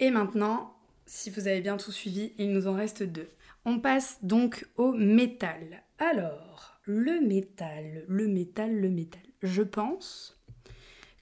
[0.00, 3.28] Et maintenant, si vous avez bien tout suivi, il nous en reste deux.
[3.64, 5.82] On passe donc au métal.
[5.98, 9.22] Alors, le métal, le métal, le métal.
[9.42, 10.40] Je pense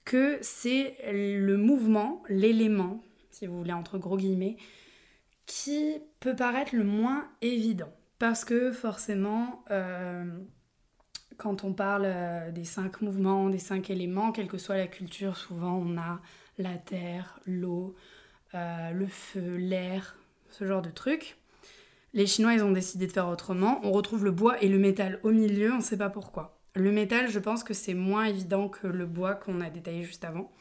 [0.04, 4.56] que c'est le mouvement, l'élément, si vous voulez, entre gros guillemets,
[5.46, 7.92] qui peut paraître le moins évident.
[8.18, 10.24] Parce que forcément, euh,
[11.36, 15.36] quand on parle euh, des cinq mouvements, des cinq éléments, quelle que soit la culture,
[15.36, 16.20] souvent on a
[16.58, 17.94] la terre, l'eau,
[18.54, 20.16] euh, le feu, l'air,
[20.50, 21.36] ce genre de trucs.
[22.14, 23.80] Les Chinois, ils ont décidé de faire autrement.
[23.84, 26.58] On retrouve le bois et le métal au milieu, on ne sait pas pourquoi.
[26.74, 30.24] Le métal, je pense que c'est moins évident que le bois qu'on a détaillé juste
[30.24, 30.52] avant.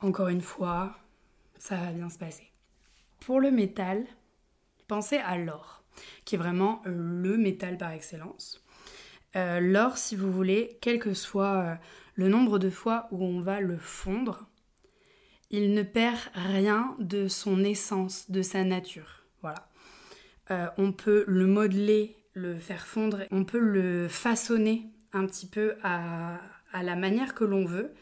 [0.00, 0.96] Encore une fois,
[1.58, 2.50] ça va bien se passer.
[3.20, 4.04] Pour le métal,
[4.86, 5.82] pensez à l'or,
[6.24, 8.64] qui est vraiment euh, le métal par excellence.
[9.36, 11.74] Euh, l'or, si vous voulez, quel que soit euh,
[12.14, 14.48] le nombre de fois où on va le fondre,
[15.50, 19.24] il ne perd rien de son essence, de sa nature.
[19.40, 19.67] Voilà.
[20.50, 25.74] Euh, on peut le modeler, le faire fondre, on peut le façonner un petit peu
[25.82, 26.38] à,
[26.82, 27.92] la manière que l'on veut,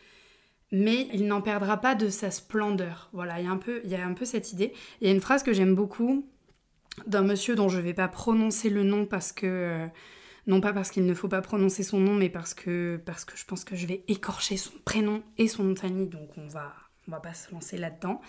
[0.73, 3.09] mais il n'en perdra pas de sa splendeur.
[3.13, 4.73] Voilà, il y a un peu, il y a un peu cette idée.
[5.01, 6.29] Il y a une phrase que j'aime beaucoup
[7.07, 9.87] d'un monsieur dont je ne vais pas prononcer le nom parce que euh,
[10.47, 13.37] non pas parce qu'il ne faut pas prononcer son nom, mais parce que parce que
[13.37, 16.47] je pense que je vais écorcher son prénom et son nom de famille, donc on
[16.49, 16.75] va
[17.09, 18.21] on va pas se lancer là-dedans.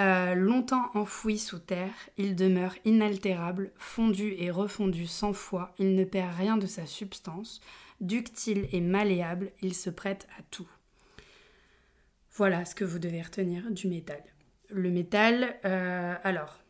[0.00, 6.04] Euh, longtemps enfoui sous terre, il demeure inaltérable, fondu et refondu cent fois, il ne
[6.04, 7.60] perd rien de sa substance,
[8.00, 10.68] ductile et malléable, il se prête à tout.
[12.32, 14.22] Voilà ce que vous devez retenir du métal.
[14.70, 16.60] Le métal, euh, alors,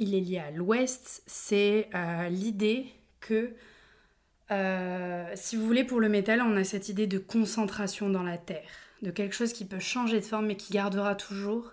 [0.00, 2.86] il est lié à l'ouest, c'est euh, l'idée
[3.20, 3.54] que,
[5.36, 8.68] si vous voulez, pour le métal, on a cette idée de concentration dans la terre,
[9.02, 11.72] de quelque chose qui peut changer de forme mais qui gardera toujours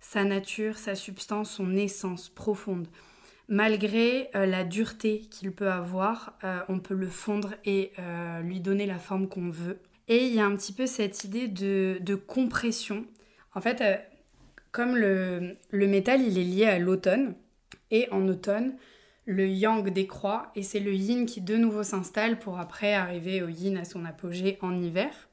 [0.00, 2.86] sa nature, sa substance, son essence profonde.
[3.48, 8.60] Malgré euh, la dureté qu'il peut avoir, euh, on peut le fondre et euh, lui
[8.60, 9.80] donner la forme qu'on veut.
[10.06, 13.06] Et il y a un petit peu cette idée de, compression.
[13.54, 13.82] En fait,
[14.70, 17.34] comme le, le, métal, il est lié à l'automne,
[17.90, 18.74] et en automne,
[19.24, 23.48] le yang décroît, et c'est le yin qui de nouveau s'installe pour après arriver au
[23.48, 25.27] yin à son apogée en hiver.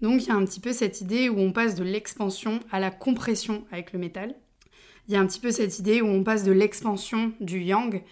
[0.00, 2.80] Donc il y a un petit peu cette idée où on passe de l'expansion à
[2.80, 4.34] la compression avec le métal.
[5.08, 8.02] Il y a un petit peu cette idée où on passe de l'expansion du yang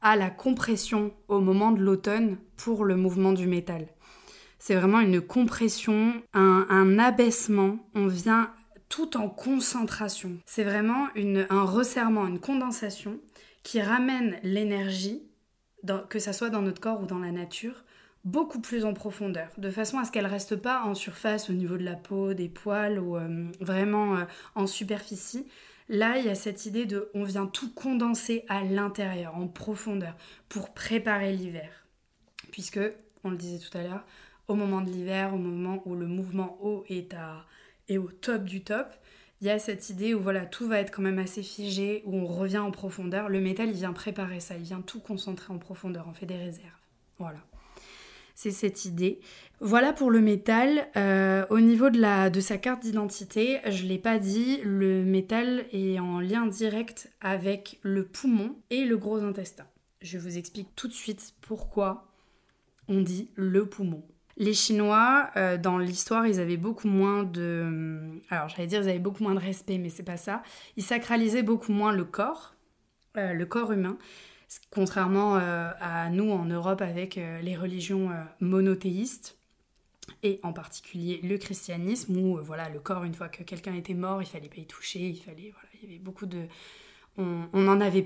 [0.00, 3.88] à la compression au moment de l'automne pour le mouvement du métal.
[4.58, 7.78] C'est vraiment une compression, un, abaissement.
[7.94, 8.50] On vient
[8.88, 10.38] tout en concentration.
[10.46, 13.18] C'est vraiment un resserrement, une condensation
[13.62, 15.22] qui ramène l'énergie,
[16.08, 17.83] que ce soit dans notre corps ou dans la nature,
[18.24, 21.76] beaucoup plus en profondeur, de façon à ce qu'elle reste pas en surface au niveau
[21.76, 25.46] de la peau, des poils ou euh, vraiment euh, en superficie.
[25.90, 30.16] Là, il y a cette idée de on vient tout condenser à l'intérieur, en profondeur,
[30.48, 31.86] pour préparer l'hiver.
[32.50, 32.80] Puisque,
[33.22, 34.04] on le disait tout à l'heure,
[34.48, 37.44] au moment de l'hiver, au moment où le mouvement haut est, à,
[37.88, 38.86] est au top du top,
[39.42, 42.16] il y a cette idée où voilà, tout va être quand même assez figé, où
[42.16, 43.28] on revient en profondeur.
[43.28, 46.36] Le métal, il vient préparer ça, il vient tout concentrer en profondeur, on fait des
[46.36, 46.70] réserves.
[47.18, 47.40] Voilà
[48.34, 49.20] c'est cette idée.
[49.60, 50.88] Voilà pour le métal.
[50.96, 55.98] Euh, au niveau de, sa carte d'identité, je ne l'ai pas dit, le métal est
[55.98, 59.64] en lien direct avec le poumon et le gros intestin.
[60.02, 62.12] Je vous explique tout de suite pourquoi
[62.88, 64.02] on dit le poumon.
[64.36, 68.20] Les Chinois, euh, dans l'histoire, ils avaient beaucoup moins de...
[68.30, 70.42] Alors j'allais dire ils avaient beaucoup moins de respect, mais c'est pas ça.
[70.76, 72.54] Ils sacralisaient beaucoup moins le corps,
[73.16, 73.96] euh, le corps humain.
[74.70, 79.38] Contrairement euh, à nous en Europe avec euh, les religions euh, monothéistes,
[80.22, 84.20] et en particulier le christianisme, où voilà, le corps, une fois que quelqu'un était mort,
[84.20, 86.44] il fallait pas y toucher, il fallait, y avait beaucoup de...
[87.16, 88.02] On avait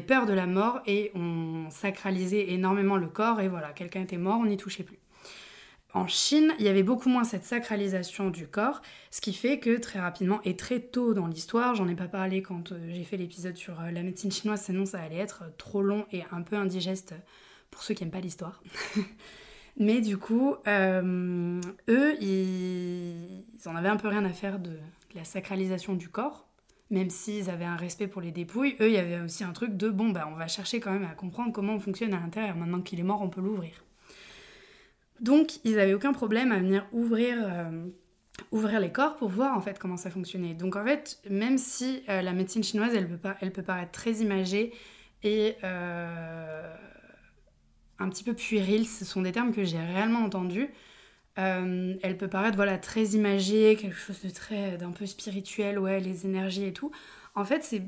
[0.00, 4.38] peur de la mort et on sacralisait énormément le corps, et voilà, quelqu'un était mort,
[4.40, 4.98] on n'y touchait plus.
[5.94, 9.78] En Chine, il y avait beaucoup moins cette sacralisation du corps, ce qui fait que
[9.78, 13.16] très rapidement et très tôt dans l'histoire, j'en ai pas parlé quand euh, j'ai fait
[13.16, 16.56] l'épisode sur euh, la médecine chinoise, sinon ça allait être trop long et un peu
[16.56, 17.14] indigeste
[17.70, 18.60] pour ceux qui n'aiment pas l'histoire.
[19.76, 23.44] Mais du coup, euh, eux, ils...
[23.64, 24.76] en avaient un peu rien à faire de
[25.14, 26.48] la sacralisation du corps,
[26.90, 28.74] même s'ils avaient un respect pour les dépouilles.
[28.80, 31.04] Eux, il y avait aussi un truc de bon, bah, on va chercher quand même
[31.04, 32.56] à comprendre comment on fonctionne à l'intérieur.
[32.56, 33.84] Maintenant qu'il est mort, on peut l'ouvrir.
[35.20, 37.86] Donc, ils n'avaient aucun problème à venir ouvrir, euh,
[38.50, 40.54] ouvrir les corps pour voir en fait comment ça fonctionnait.
[40.54, 43.92] Donc, en fait, même si euh, la médecine chinoise, elle peut, pas, elle peut paraître
[43.92, 44.72] très imagée
[45.22, 46.76] et euh,
[47.98, 50.68] un petit peu puérile, ce sont des termes que j'ai réellement entendus.
[51.36, 56.26] elle peut paraître voilà très imagée, quelque chose de très d'un peu spirituel, ouais, les
[56.26, 56.90] énergies et tout.
[57.34, 57.82] En fait, c'est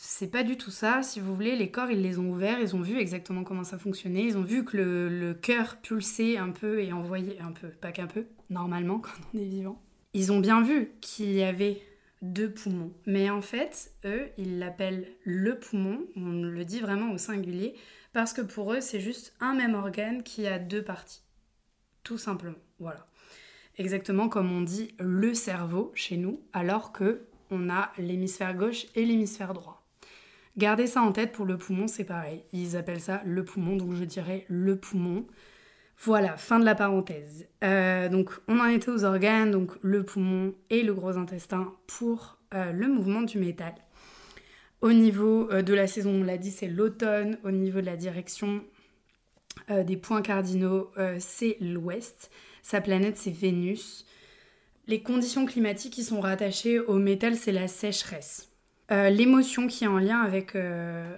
[0.00, 1.02] c'est pas du tout ça.
[1.02, 3.78] Si vous voulez, les corps, ils les ont ouverts, ils ont vu exactement comment ça
[3.78, 7.90] fonctionnait, ils ont vu que le, cœur pulsait un peu et envoyait un peu, pas
[7.90, 9.82] qu'un peu, normalement quand on est vivant.
[10.14, 11.82] Ils ont bien vu qu'il y avait
[12.22, 12.92] deux poumons.
[13.06, 17.74] Mais en fait, eux, ils l'appellent le poumon, on le dit vraiment au singulier,
[18.12, 21.22] parce que pour eux, c'est juste un même organe qui a deux parties.
[22.04, 22.56] Tout simplement.
[22.78, 23.08] Voilà.
[23.76, 29.04] Exactement comme on dit le cerveau chez nous, alors que on a l'hémisphère gauche et
[29.04, 29.77] l'hémisphère droit.
[30.58, 32.42] Gardez ça en tête pour le poumon, c'est pareil.
[32.52, 35.24] Ils appellent ça le poumon, donc je dirais le poumon.
[36.00, 37.46] Voilà, fin de la parenthèse.
[37.62, 42.38] Euh, donc on en était aux organes, donc le poumon et le gros intestin pour
[42.54, 43.72] euh, le mouvement du métal.
[44.80, 47.38] Au niveau euh, de la saison, on l'a dit, c'est l'automne.
[47.44, 48.64] Au niveau de la direction
[49.68, 52.30] des points cardinaux, c'est l'ouest.
[52.62, 54.06] Sa planète, c'est Vénus.
[54.86, 58.48] Les conditions climatiques qui sont rattachées au métal, c'est la sécheresse.
[58.90, 61.16] Euh, l'émotion qui est en lien avec, euh,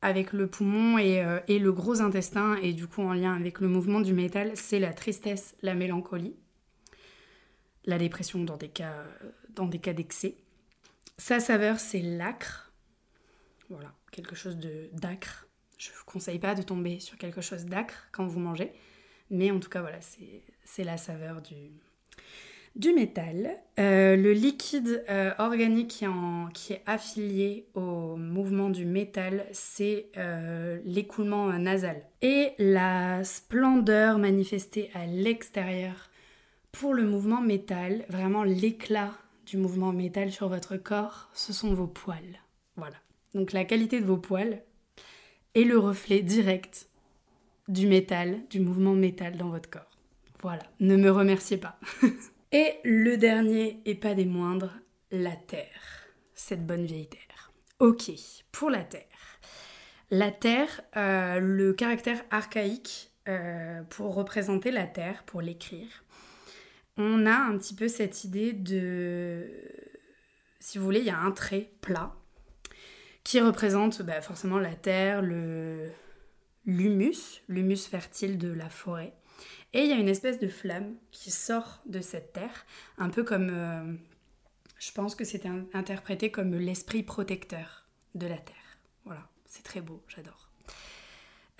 [0.00, 3.68] avec le poumon euh, et, le gros intestin, et du coup en lien avec le
[3.68, 6.34] mouvement du métal, c'est la tristesse, la mélancolie,
[7.84, 9.04] la dépression dans des cas,
[9.50, 10.36] dans des cas d'excès.
[11.18, 12.72] Sa saveur, c'est l'acre.
[13.68, 15.46] Voilà, quelque chose de d'acre.
[15.76, 18.72] Je ne vous conseille pas de tomber sur quelque chose d'acre quand vous mangez,
[19.30, 21.54] mais en tout cas, voilà, c'est la saveur du,
[22.76, 23.58] du métal.
[23.78, 26.04] Euh, le liquide euh, organique
[26.54, 32.02] qui est, affilié au mouvement du métal, c'est euh, l'écoulement nasal.
[32.22, 36.10] Et la splendeur manifestée à l'extérieur
[36.72, 39.12] pour le mouvement métal, vraiment l'éclat
[39.46, 42.40] du mouvement métal sur votre corps, ce sont vos poils.
[42.76, 42.96] Voilà.
[43.34, 44.62] Donc la qualité de vos poils
[45.54, 46.88] est le reflet direct
[47.68, 49.98] du métal, du mouvement métal dans votre corps.
[50.42, 51.78] Voilà, ne me remerciez pas.
[52.52, 54.72] Et le dernier, et pas des moindres,
[55.12, 56.08] la Terre.
[56.34, 57.52] Cette bonne vieille Terre.
[57.78, 58.10] Ok,
[58.50, 59.04] pour la Terre.
[60.10, 66.04] La Terre, euh, le caractère archaïque euh, pour représenter la Terre, pour l'écrire,
[66.96, 69.48] on a un petit peu cette idée de...
[70.58, 72.16] Si vous voulez, il y a un trait plat
[73.22, 75.88] qui représente bah, forcément la Terre, le
[76.66, 79.14] l'humus, l'humus fertile de la forêt.
[79.72, 82.66] Et il y a une espèce de flamme qui sort de cette terre,
[82.98, 83.94] un peu comme, euh,
[84.78, 88.56] je pense que c'était interprété comme l'esprit protecteur de la terre.
[89.04, 90.48] Voilà, c'est très beau, j'adore.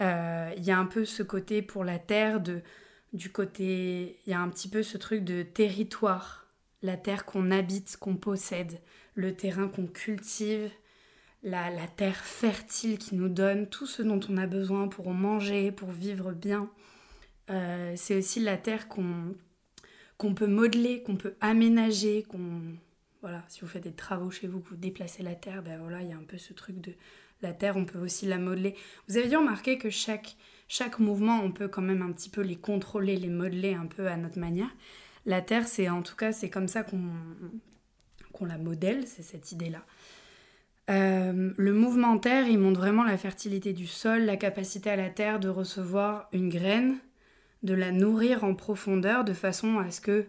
[0.00, 2.62] Euh, il y a un peu ce côté pour la terre de,
[3.12, 6.46] du côté, il y a un petit peu ce truc de territoire,
[6.82, 8.80] la terre qu'on habite, qu'on possède,
[9.14, 10.70] le terrain qu'on cultive,
[11.42, 15.72] la, la, terre fertile qui nous donne tout ce dont on a besoin pour manger,
[15.72, 16.70] pour vivre bien.
[17.50, 22.62] Euh, c'est aussi la terre qu'on peut modeler, qu'on peut aménager, qu'on
[23.20, 26.00] voilà, si vous faites des travaux chez vous, que vous déplacez la terre, ben voilà,
[26.00, 26.92] il y a un peu ce truc de
[27.42, 28.74] la terre, on peut aussi la modeler.
[29.08, 30.36] Vous avez dû remarquer que chaque
[30.68, 34.06] chaque mouvement, on peut quand même un petit peu les contrôler, les modeler un peu
[34.06, 34.70] à notre manière.
[35.26, 37.02] La terre, c'est en tout cas, c'est comme ça qu'on
[38.32, 39.84] qu'on la modèle, c'est cette idée-là.
[40.90, 45.10] Euh, le mouvement terre, il montre vraiment la fertilité du sol, la capacité à la
[45.10, 46.98] terre de recevoir une graine,
[47.62, 50.26] de la nourrir en profondeur de façon à ce que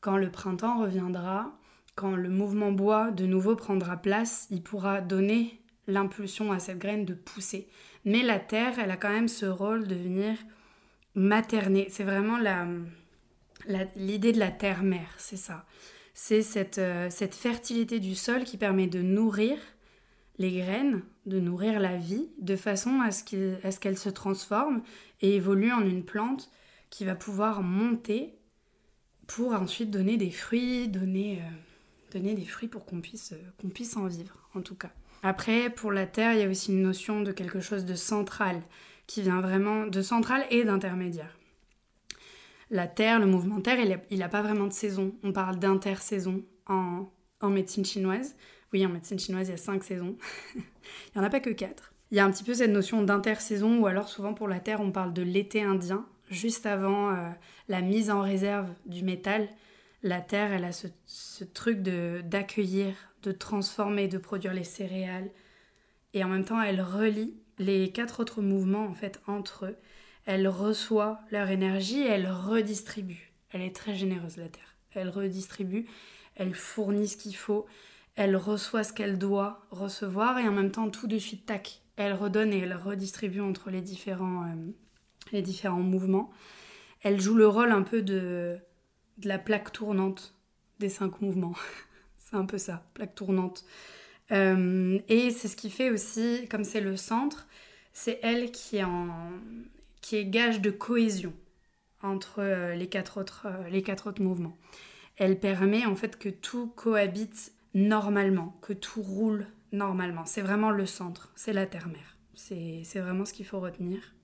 [0.00, 1.58] quand le printemps reviendra,
[1.94, 7.04] quand le mouvement bois de nouveau prendra place, il pourra donner l'impulsion à cette graine
[7.04, 7.68] de pousser.
[8.04, 10.36] Mais la terre, elle a quand même ce rôle de venir
[11.14, 11.88] materner.
[11.90, 12.38] C'est vraiment
[13.96, 15.64] l'idée de la terre-mère, c'est ça.
[16.14, 19.58] C'est cette, euh, cette fertilité du sol qui permet de nourrir
[20.38, 23.24] les graines, de nourrir la vie, de façon à ce
[23.80, 24.82] qu'elle se transforme
[25.20, 26.50] et évolue en une plante
[26.90, 28.34] qui va pouvoir monter
[29.26, 33.68] pour ensuite donner des fruits, donner, euh, donner des fruits pour qu'on puisse, euh, qu'on
[33.68, 34.90] puisse en vivre, en tout cas.
[35.22, 38.62] Après, pour la Terre, il y a aussi une notion de quelque chose de central,
[39.06, 41.38] qui vient vraiment de central et d'intermédiaire.
[42.70, 43.78] La Terre, le mouvement Terre,
[44.10, 45.14] il n'a pas vraiment de saison.
[45.22, 47.08] On parle d'intersaison en,
[47.40, 48.34] en médecine chinoise.
[48.72, 50.16] Oui, en médecine chinoise, il y a cinq saisons.
[50.56, 50.62] il
[51.14, 51.92] n'y en a pas que quatre.
[52.10, 54.80] Il y a un petit peu cette notion d'intersaison, ou alors souvent pour la Terre,
[54.80, 57.30] on parle de l'été indien, juste avant euh,
[57.68, 59.48] la mise en réserve du métal,
[60.02, 65.30] la Terre, elle a ce, truc d'accueillir, de, transformer, de produire les céréales.
[66.14, 69.76] Et en même temps, elle relie les quatre autres mouvements en fait entre eux.
[70.24, 73.32] Elle reçoit leur énergie et elle redistribue.
[73.50, 74.76] Elle est très généreuse, la Terre.
[74.92, 75.86] Elle redistribue,
[76.36, 77.66] elle fournit ce qu'il faut,
[78.14, 82.12] elle reçoit ce qu'elle doit recevoir et en même temps, tout de suite, tac, elle
[82.12, 84.54] redonne et elle redistribue entre les différents, euh,
[85.32, 86.30] les différents mouvements.
[87.02, 88.58] Elle joue le rôle un peu de,
[89.18, 90.34] de la plaque tournante
[90.78, 91.54] des cinq mouvements.
[92.18, 93.64] c'est un peu ça, plaque tournante.
[94.32, 97.46] Euh, et c'est ce qui fait aussi, comme c'est le centre,
[97.92, 99.30] c'est elle qui est, en,
[100.02, 101.32] qui est gage de cohésion
[102.02, 104.58] entre euh, les quatre, autres, les quatre autres mouvements.
[105.16, 109.46] Elle permet en fait que tout cohabite normalement, que tout roule
[109.76, 110.24] normalement.
[110.24, 112.16] C'est vraiment le centre, c'est la terre-mère.
[112.34, 114.14] C'est vraiment ce qu'il faut retenir.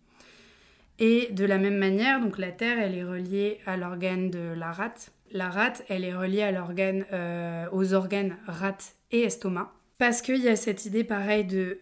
[0.99, 4.73] Et de la même manière, donc la terre, elle est reliée à l'organe de la
[4.73, 5.13] rate.
[5.31, 6.49] La rate, elle est reliée
[7.13, 9.73] euh, aux organes rate et estomac.
[9.99, 11.81] Parce qu'il y a cette idée pareille de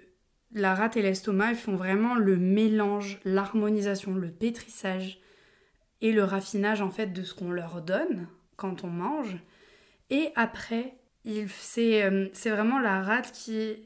[0.52, 5.20] la rate et l'estomac, ils font vraiment le mélange, l'harmonisation, le pétrissage
[6.00, 9.36] et le raffinage en fait de ce qu'on leur donne quand on mange.
[10.10, 10.94] Et après,
[11.26, 13.76] euh, c'est vraiment la rate qui,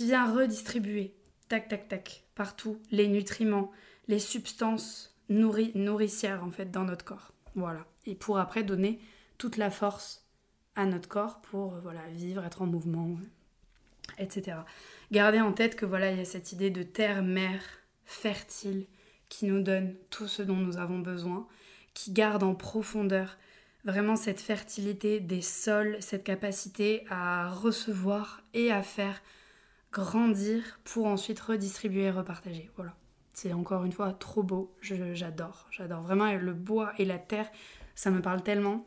[0.00, 1.14] vient redistribuer,
[1.48, 3.70] tac, tac, tac, partout, les nutriments,
[4.08, 7.32] les substances nourricières en fait dans notre corps.
[7.54, 7.86] Voilà.
[8.06, 9.00] Et pour après donner
[9.38, 10.26] toute la force
[10.76, 13.16] à notre corps pour euh, voilà, vivre, être en mouvement,
[14.18, 14.58] etc.
[15.12, 17.62] Gardez en tête que voilà, il y a cette idée de terre-mère
[18.04, 18.86] fertile
[19.28, 21.46] qui nous donne tout ce dont nous avons besoin,
[21.94, 23.36] qui garde en profondeur
[23.84, 29.20] vraiment cette fertilité des sols, cette capacité à recevoir et à faire
[29.92, 32.70] grandir pour ensuite redistribuer et repartager.
[32.76, 32.94] Voilà.
[33.32, 36.02] C'est encore une fois trop beau, j'adore, j'adore.
[36.02, 37.50] Vraiment, le bois et la terre,
[37.94, 38.86] ça me parle tellement.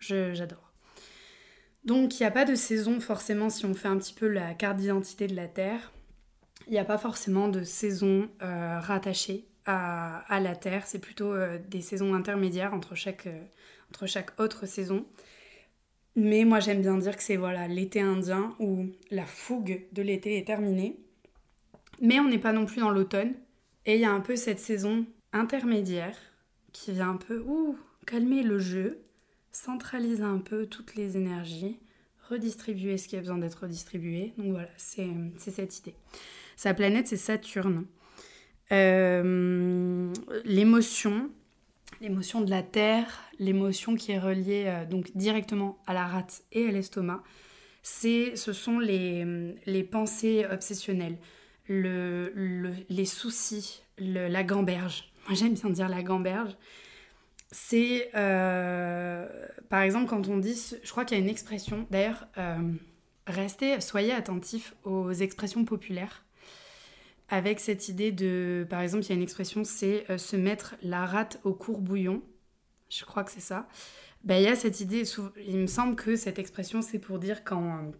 [0.00, 0.72] j'adore.
[1.86, 4.54] Donc il n'y a pas de saison forcément si on fait un petit peu la
[4.54, 5.92] carte d'identité de la Terre.
[6.66, 10.84] Il n'y a pas forcément de saison euh, rattachée à, la Terre.
[10.84, 13.40] C'est plutôt euh, des saisons intermédiaires entre chaque, euh,
[13.90, 15.06] entre chaque autre saison.
[16.14, 20.38] Mais moi j'aime bien dire que c'est voilà l'été indien où la fougue de l'été
[20.38, 20.98] est terminée.
[22.00, 23.34] Mais on n'est pas non plus dans l'automne.
[23.84, 26.16] Et il y a un peu cette saison intermédiaire
[26.72, 27.44] qui vient un peu
[28.06, 29.02] calmer le jeu,
[29.52, 31.78] centraliser un peu toutes les énergies,
[32.28, 34.32] redistribuer ce qui a besoin d'être redistribué.
[34.38, 35.08] Donc voilà, c'est
[35.38, 35.94] cette idée.
[36.56, 37.86] Sa planète, c'est Saturne.
[38.72, 40.12] Euh,
[40.44, 41.30] l'émotion,
[42.00, 46.68] l'émotion de la Terre, l'émotion qui est reliée euh, donc directement à la rate et
[46.68, 47.22] à l'estomac,
[47.82, 51.18] c'est, ce sont les, les pensées obsessionnelles,
[51.68, 55.12] le, les soucis, la gamberge.
[55.26, 56.56] Moi j'aime bien dire la gamberge
[57.50, 59.26] c'est euh,
[59.70, 62.72] par exemple quand on dit, je crois qu'il y a une expression, d'ailleurs, euh,
[63.26, 66.25] restez, soyez attentifs aux expressions populaires.
[67.28, 70.76] Avec cette idée de, par exemple, il y a une expression, c'est euh, se mettre
[70.82, 72.22] la rate au courbouillon.
[72.88, 73.68] Je crois que c'est ça.
[74.24, 75.02] Ben, il y a cette idée,
[75.46, 77.92] il me semble que cette expression, c'est pour dire quand,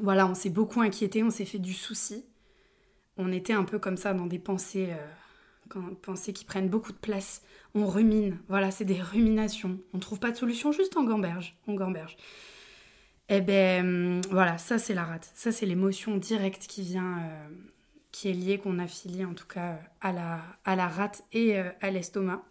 [0.00, 2.24] voilà, on s'est beaucoup inquiété, on s'est fait du souci.
[3.16, 4.88] On était un peu comme ça dans des pensées,
[6.02, 7.42] pensées qui prennent beaucoup de place
[7.74, 8.38] on rumine.
[8.48, 9.78] Voilà, c'est des ruminations.
[9.92, 11.56] On ne trouve pas de solution, juste en gamberge.
[11.66, 12.16] On gamberge.
[13.28, 15.30] Eh ben voilà, ça c'est la rate.
[15.34, 17.48] Ça c'est l'émotion directe qui vient, euh,
[18.12, 21.70] qui est liée, qu'on affilie en tout cas à la, à la rate et euh,
[21.80, 22.44] à l'estomac.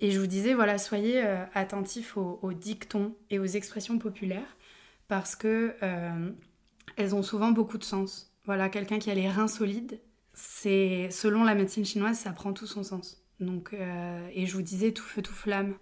[0.00, 4.56] Et je vous disais, voilà, soyez euh, attentifs aux, dictons et aux expressions populaires
[5.08, 5.74] parce que
[6.96, 8.32] elles ont souvent beaucoup de sens.
[8.44, 10.00] Voilà, quelqu'un qui a les reins solides,
[10.34, 13.22] c'est selon la médecine chinoise, ça prend tout son sens.
[13.40, 15.74] Donc, euh, et je vous disais tout feu, tout flamme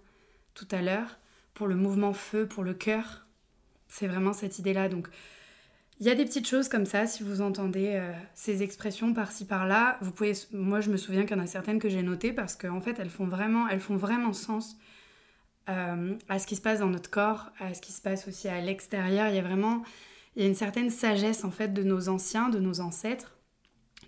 [0.53, 1.19] tout à l'heure,
[1.53, 3.25] pour le mouvement feu, pour le cœur.
[3.87, 4.89] C'est vraiment cette idée-là.
[4.89, 5.07] Donc,
[5.99, 9.45] il y a des petites choses comme ça, si vous entendez euh, ces expressions par-ci
[9.45, 10.33] par-là, vous pouvez.
[10.51, 12.99] Moi, je me souviens qu'il y en a certaines que j'ai notées parce qu'en fait,
[12.99, 14.77] elles font vraiment, elles font vraiment sens
[15.69, 18.47] euh, à ce qui se passe dans notre corps, à ce qui se passe aussi
[18.47, 19.29] à l'extérieur.
[19.29, 19.81] Il y a vraiment,
[20.35, 23.35] il y a une certaine sagesse en fait de nos anciens, de nos ancêtres,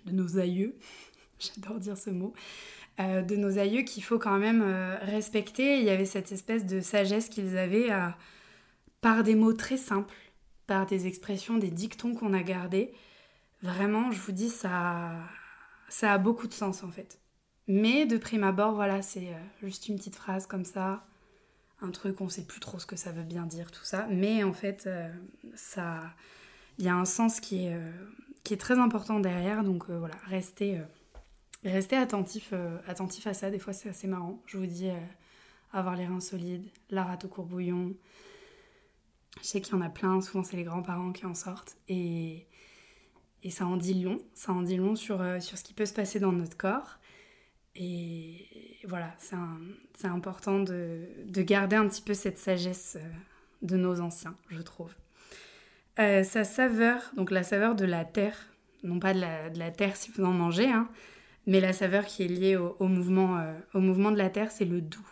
[0.06, 0.76] de nos aïeux.
[1.40, 2.34] J'adore dire ce mot.
[3.00, 4.62] Euh, de nos aïeux qu'il faut quand même
[5.02, 5.78] respecter.
[5.78, 7.90] Il y avait cette espèce de sagesse qu'ils avaient
[9.00, 10.14] par des mots très simples,
[10.70, 12.92] par des expressions, des dictons qu'on a gardés.
[13.62, 15.12] Vraiment, je vous dis, ça,
[15.88, 17.20] ça a beaucoup de sens en fait.
[17.68, 19.28] Mais de prime abord, voilà, c'est
[19.62, 21.04] juste une petite phrase comme ça,
[21.82, 24.06] un truc, on sait plus trop ce que ça veut bien dire, tout ça.
[24.10, 24.88] Mais en fait,
[25.54, 26.00] ça,
[26.78, 27.76] il y a un sens qui est,
[28.44, 29.62] qui est très important derrière.
[29.62, 30.80] Donc voilà, restez
[31.64, 34.42] restez attentif, euh, attentif à ça, des fois c'est assez marrant.
[34.46, 34.98] Je vous dis, euh,
[35.72, 37.94] avoir les reins solides, la rate au courbouillon.
[39.42, 41.76] Je sais qu'il y en a plein, souvent c'est les grands-parents qui en sortent.
[41.88, 42.46] Et,
[43.42, 45.86] et ça en dit long, ça en dit long sur, euh, sur ce qui peut
[45.86, 46.98] se passer dans notre corps.
[47.76, 52.98] Et voilà, c'est important de, de, garder un petit peu cette sagesse
[53.62, 54.92] de nos anciens, je trouve.
[55.96, 58.36] sa saveur, donc la saveur de la terre,
[58.82, 60.88] non pas de la, de la terre si vous en mangez, hein,
[61.46, 64.64] mais la saveur qui est liée au, mouvement, euh, au mouvement de la Terre, c'est
[64.64, 65.08] le doux.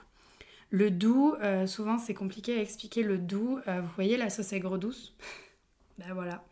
[0.70, 3.58] Le doux, euh, souvent c'est compliqué à expliquer le doux.
[3.68, 5.16] Euh, vous voyez la sauce aigre douce
[5.98, 6.44] Ben voilà.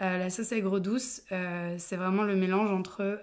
[0.00, 3.20] la sauce aigre douce, c'est vraiment le mélange entre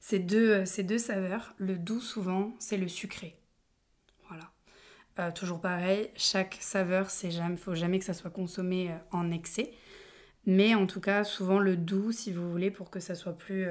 [0.00, 1.54] ces, deux, saveurs.
[1.56, 3.34] Le doux, souvent, c'est le sucré.
[4.28, 5.32] Voilà.
[5.32, 9.72] toujours pareil, chaque saveur, c'est jamais, faut jamais que ça soit consommé en excès.
[10.44, 13.66] Mais en tout cas, souvent le doux, si vous voulez, pour que ça soit plus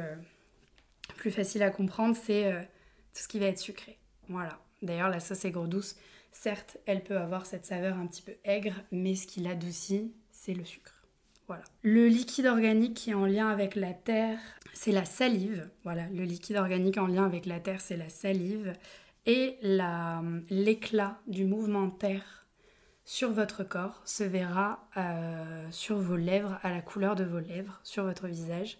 [1.15, 2.61] plus facile à comprendre, c'est euh,
[3.13, 3.97] tout ce qui va être sucré.
[4.27, 4.60] Voilà.
[4.81, 5.95] D'ailleurs, la sauce aigre douce,
[6.31, 10.53] certes, elle peut avoir cette saveur un petit peu aigre, mais ce qui l'adoucit, c'est
[10.53, 10.93] le sucre.
[11.47, 11.63] Voilà.
[11.83, 14.39] Le liquide organique qui est en lien avec la terre,
[14.73, 15.69] c'est la salive.
[15.83, 18.73] Voilà, le liquide organique en lien avec la terre, c'est la salive.
[19.25, 19.57] Et
[20.49, 22.47] l'éclat du mouvement terre
[23.03, 27.79] sur votre corps se verra euh, sur vos lèvres, à la couleur de vos lèvres,
[27.83, 28.77] sur votre visage.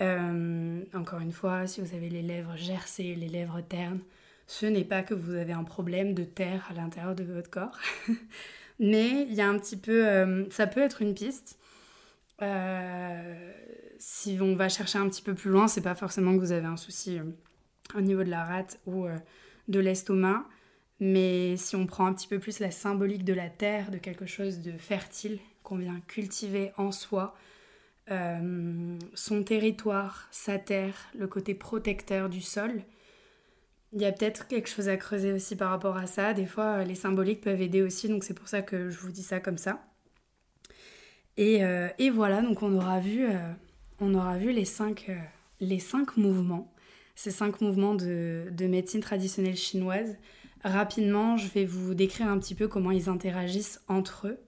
[0.00, 4.00] Euh, encore une fois, si vous avez les lèvres gercées, les lèvres ternes,
[4.46, 7.78] ce n'est pas que vous avez un problème de terre à l'intérieur de votre corps.
[8.78, 10.06] Mais il y a un petit peu...
[10.06, 11.58] Euh, ça peut être une piste.
[12.42, 13.52] Euh,
[13.98, 16.66] si on va chercher un petit peu plus loin, c'est pas forcément que vous avez
[16.66, 17.20] un souci
[17.94, 19.06] au niveau de la rate ou
[19.68, 20.44] de l'estomac.
[21.00, 24.26] Mais si on prend un petit peu plus la symbolique de la terre, de quelque
[24.26, 27.34] chose de fertile qu'on vient cultiver en soi,
[28.10, 32.82] euh, son territoire, sa terre, le côté protecteur du sol,
[33.94, 36.34] il y a peut-être quelque chose à creuser aussi par rapport à ça.
[36.34, 39.22] Des fois, les symboliques peuvent aider aussi, donc c'est pour ça que je vous dis
[39.22, 39.82] ça comme ça.
[41.36, 41.62] Et,
[41.98, 43.26] et voilà, donc on aura vu,
[44.38, 45.06] vu les, cinq,
[46.16, 46.72] mouvements,
[47.14, 50.16] ces cinq mouvements de, de médecine traditionnelle chinoise.
[50.64, 54.38] Rapidement, je vais vous décrire un petit peu comment ils interagissent entre eux.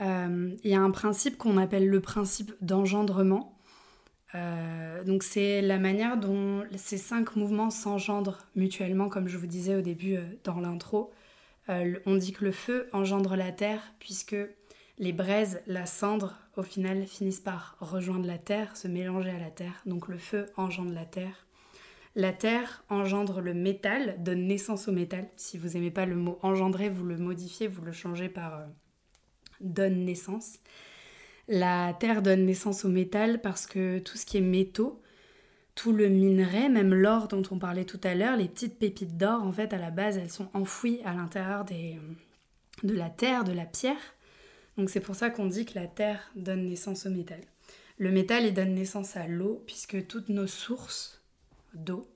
[0.00, 3.55] Euh, il y a un principe qu'on appelle le principe d'engendrement.
[4.36, 9.74] Euh, donc c'est la manière dont ces cinq mouvements s'engendrent mutuellement, comme je vous disais
[9.74, 11.12] au début euh, dans l'intro.
[11.68, 14.36] on dit que le feu engendre la terre, puisque
[14.98, 19.50] les braises, la cendre, au final, finissent par rejoindre la terre, se mélanger à la
[19.50, 19.82] terre.
[19.84, 21.46] Donc le feu engendre la terre.
[22.14, 25.28] La terre engendre le métal, donne naissance au métal.
[25.36, 28.64] Si vous n'aimez pas le mot engendrer, vous le modifiez, vous le changez par euh,
[29.60, 30.54] donne naissance.
[31.48, 35.00] La terre donne naissance au métal parce que tout ce qui est métaux,
[35.76, 39.42] tout le minerai, même l'or dont on parlait tout à l'heure, les petites pépites d'or,
[39.42, 41.98] en fait, à la base, elles sont enfouies à l'intérieur des,
[42.82, 44.14] de la terre, de la pierre.
[44.76, 47.40] Donc c'est pour ça qu'on dit que la terre donne naissance au métal.
[47.98, 51.22] Le métal, il donne naissance à l'eau, puisque toutes nos sources
[51.74, 52.06] d'eau.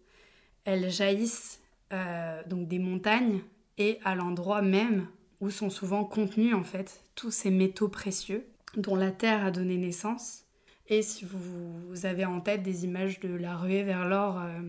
[0.64, 1.60] Elles jaillissent
[1.92, 3.40] euh, donc des montagnes
[3.78, 5.06] et à l'endroit même
[5.40, 8.44] où sont souvent contenus en fait tous ces métaux précieux
[8.76, 10.44] dont la Terre a donné naissance.
[10.88, 14.60] Et si vous avez en tête des images de la ruée vers l'or euh,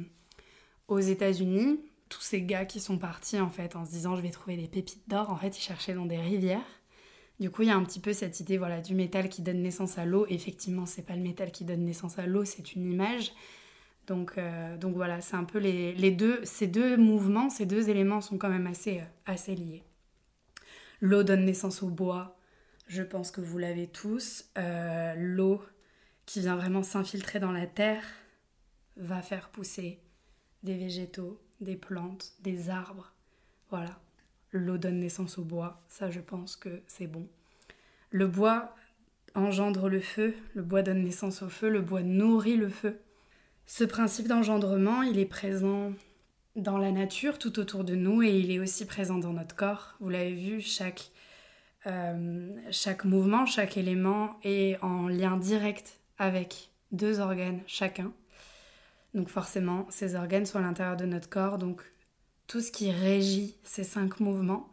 [0.88, 1.80] aux États-Unis,
[2.10, 4.68] tous ces gars qui sont partis en fait en se disant je vais trouver des
[4.68, 6.82] pépites d'or, en fait ils cherchaient dans des rivières.
[7.40, 9.64] Du coup, il y a un petit peu cette idée voilà du métal qui donne
[9.64, 10.28] naissance à l'eau.
[10.30, 13.34] Effectivement, c'est pas le métal qui donne naissance à l'eau, c'est une image.
[14.06, 18.22] Donc, euh, donc voilà, c'est un peu les, deux, ces deux mouvements, ces deux éléments
[18.22, 19.84] sont quand même assez, euh, assez liés.
[21.00, 22.38] L'eau donne naissance au bois,
[22.92, 24.44] je pense que vous l'avez tous.
[24.58, 25.64] Euh, l'eau
[26.26, 28.04] qui vient vraiment s'infiltrer dans la terre
[28.98, 30.02] va faire pousser
[30.64, 33.14] des végétaux, des plantes, des arbres.
[33.70, 33.98] Voilà,
[34.52, 37.30] l'eau donne naissance au bois, ça je pense que c'est bon.
[38.10, 38.76] Le bois
[39.36, 43.00] engendre le feu, le bois donne naissance au feu, le bois nourrit le feu.
[43.66, 45.94] Ce principe d'engendrement, il est présent
[46.58, 49.96] dans la nature, tout autour de nous, et il est aussi présent dans notre corps.
[50.02, 51.12] Vous l'avez vu, chaque,
[51.88, 58.12] euh, chaque mouvement, chaque élément est en lien direct avec deux organes chacun.
[59.14, 61.82] Donc forcément, ces organes sont à l'intérieur de notre corps, donc
[62.48, 64.70] tout ce qui régit ces cinq mouvements,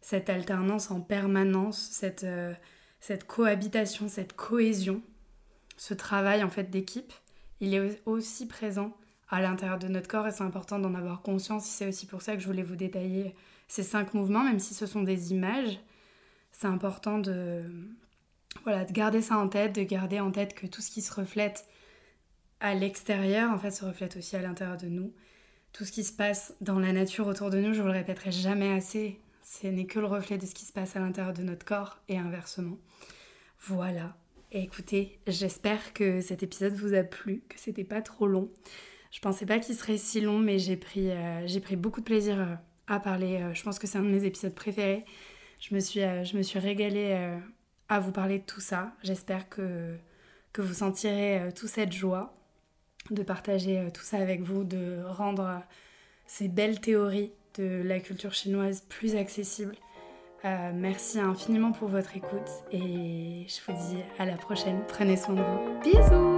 [0.00, 2.52] cette alternance en permanence, cette, euh,
[3.00, 5.02] cette cohabitation, cette cohésion,
[5.76, 7.12] ce travail en fait d'équipe,
[7.60, 8.96] il est aussi présent
[9.30, 11.66] à l'intérieur de notre corps et c'est important d'en avoir conscience.
[11.66, 13.34] C'est aussi pour ça que je voulais vous détailler
[13.68, 15.78] ces cinq mouvements, même si ce sont des images.
[16.52, 17.62] C'est important de,
[18.64, 21.12] voilà, de garder ça en tête, de garder en tête que tout ce qui se
[21.12, 21.66] reflète
[22.60, 25.12] à l'extérieur, en fait, se reflète aussi à l'intérieur de nous.
[25.72, 28.32] Tout ce qui se passe dans la nature autour de nous, je vous le répéterai
[28.32, 31.42] jamais assez, ce n'est que le reflet de ce qui se passe à l'intérieur de
[31.42, 32.78] notre corps et inversement.
[33.60, 34.16] Voilà,
[34.52, 38.50] écoutez, j'espère que cet épisode vous a plu, que c'était pas trop long.
[39.10, 42.04] Je pensais pas qu'il serait si long, mais j'ai pris, euh, j'ai pris beaucoup de
[42.04, 42.54] plaisir euh,
[42.86, 43.40] à parler.
[43.40, 45.04] Euh, je pense que c'est un de mes épisodes préférés.
[45.58, 47.36] Je me suis, je me suis régalée
[47.88, 48.92] à vous parler de tout ça.
[49.02, 49.96] J'espère que,
[50.52, 52.34] que vous sentirez toute cette joie
[53.10, 55.62] de partager tout ça avec vous, de rendre
[56.26, 59.76] ces belles théories de la culture chinoise plus accessibles
[60.44, 64.82] euh, merci infiniment pour votre écoute et je vous dis à la prochaine.
[64.86, 65.80] Prenez soin de vous.
[65.82, 66.37] Bisous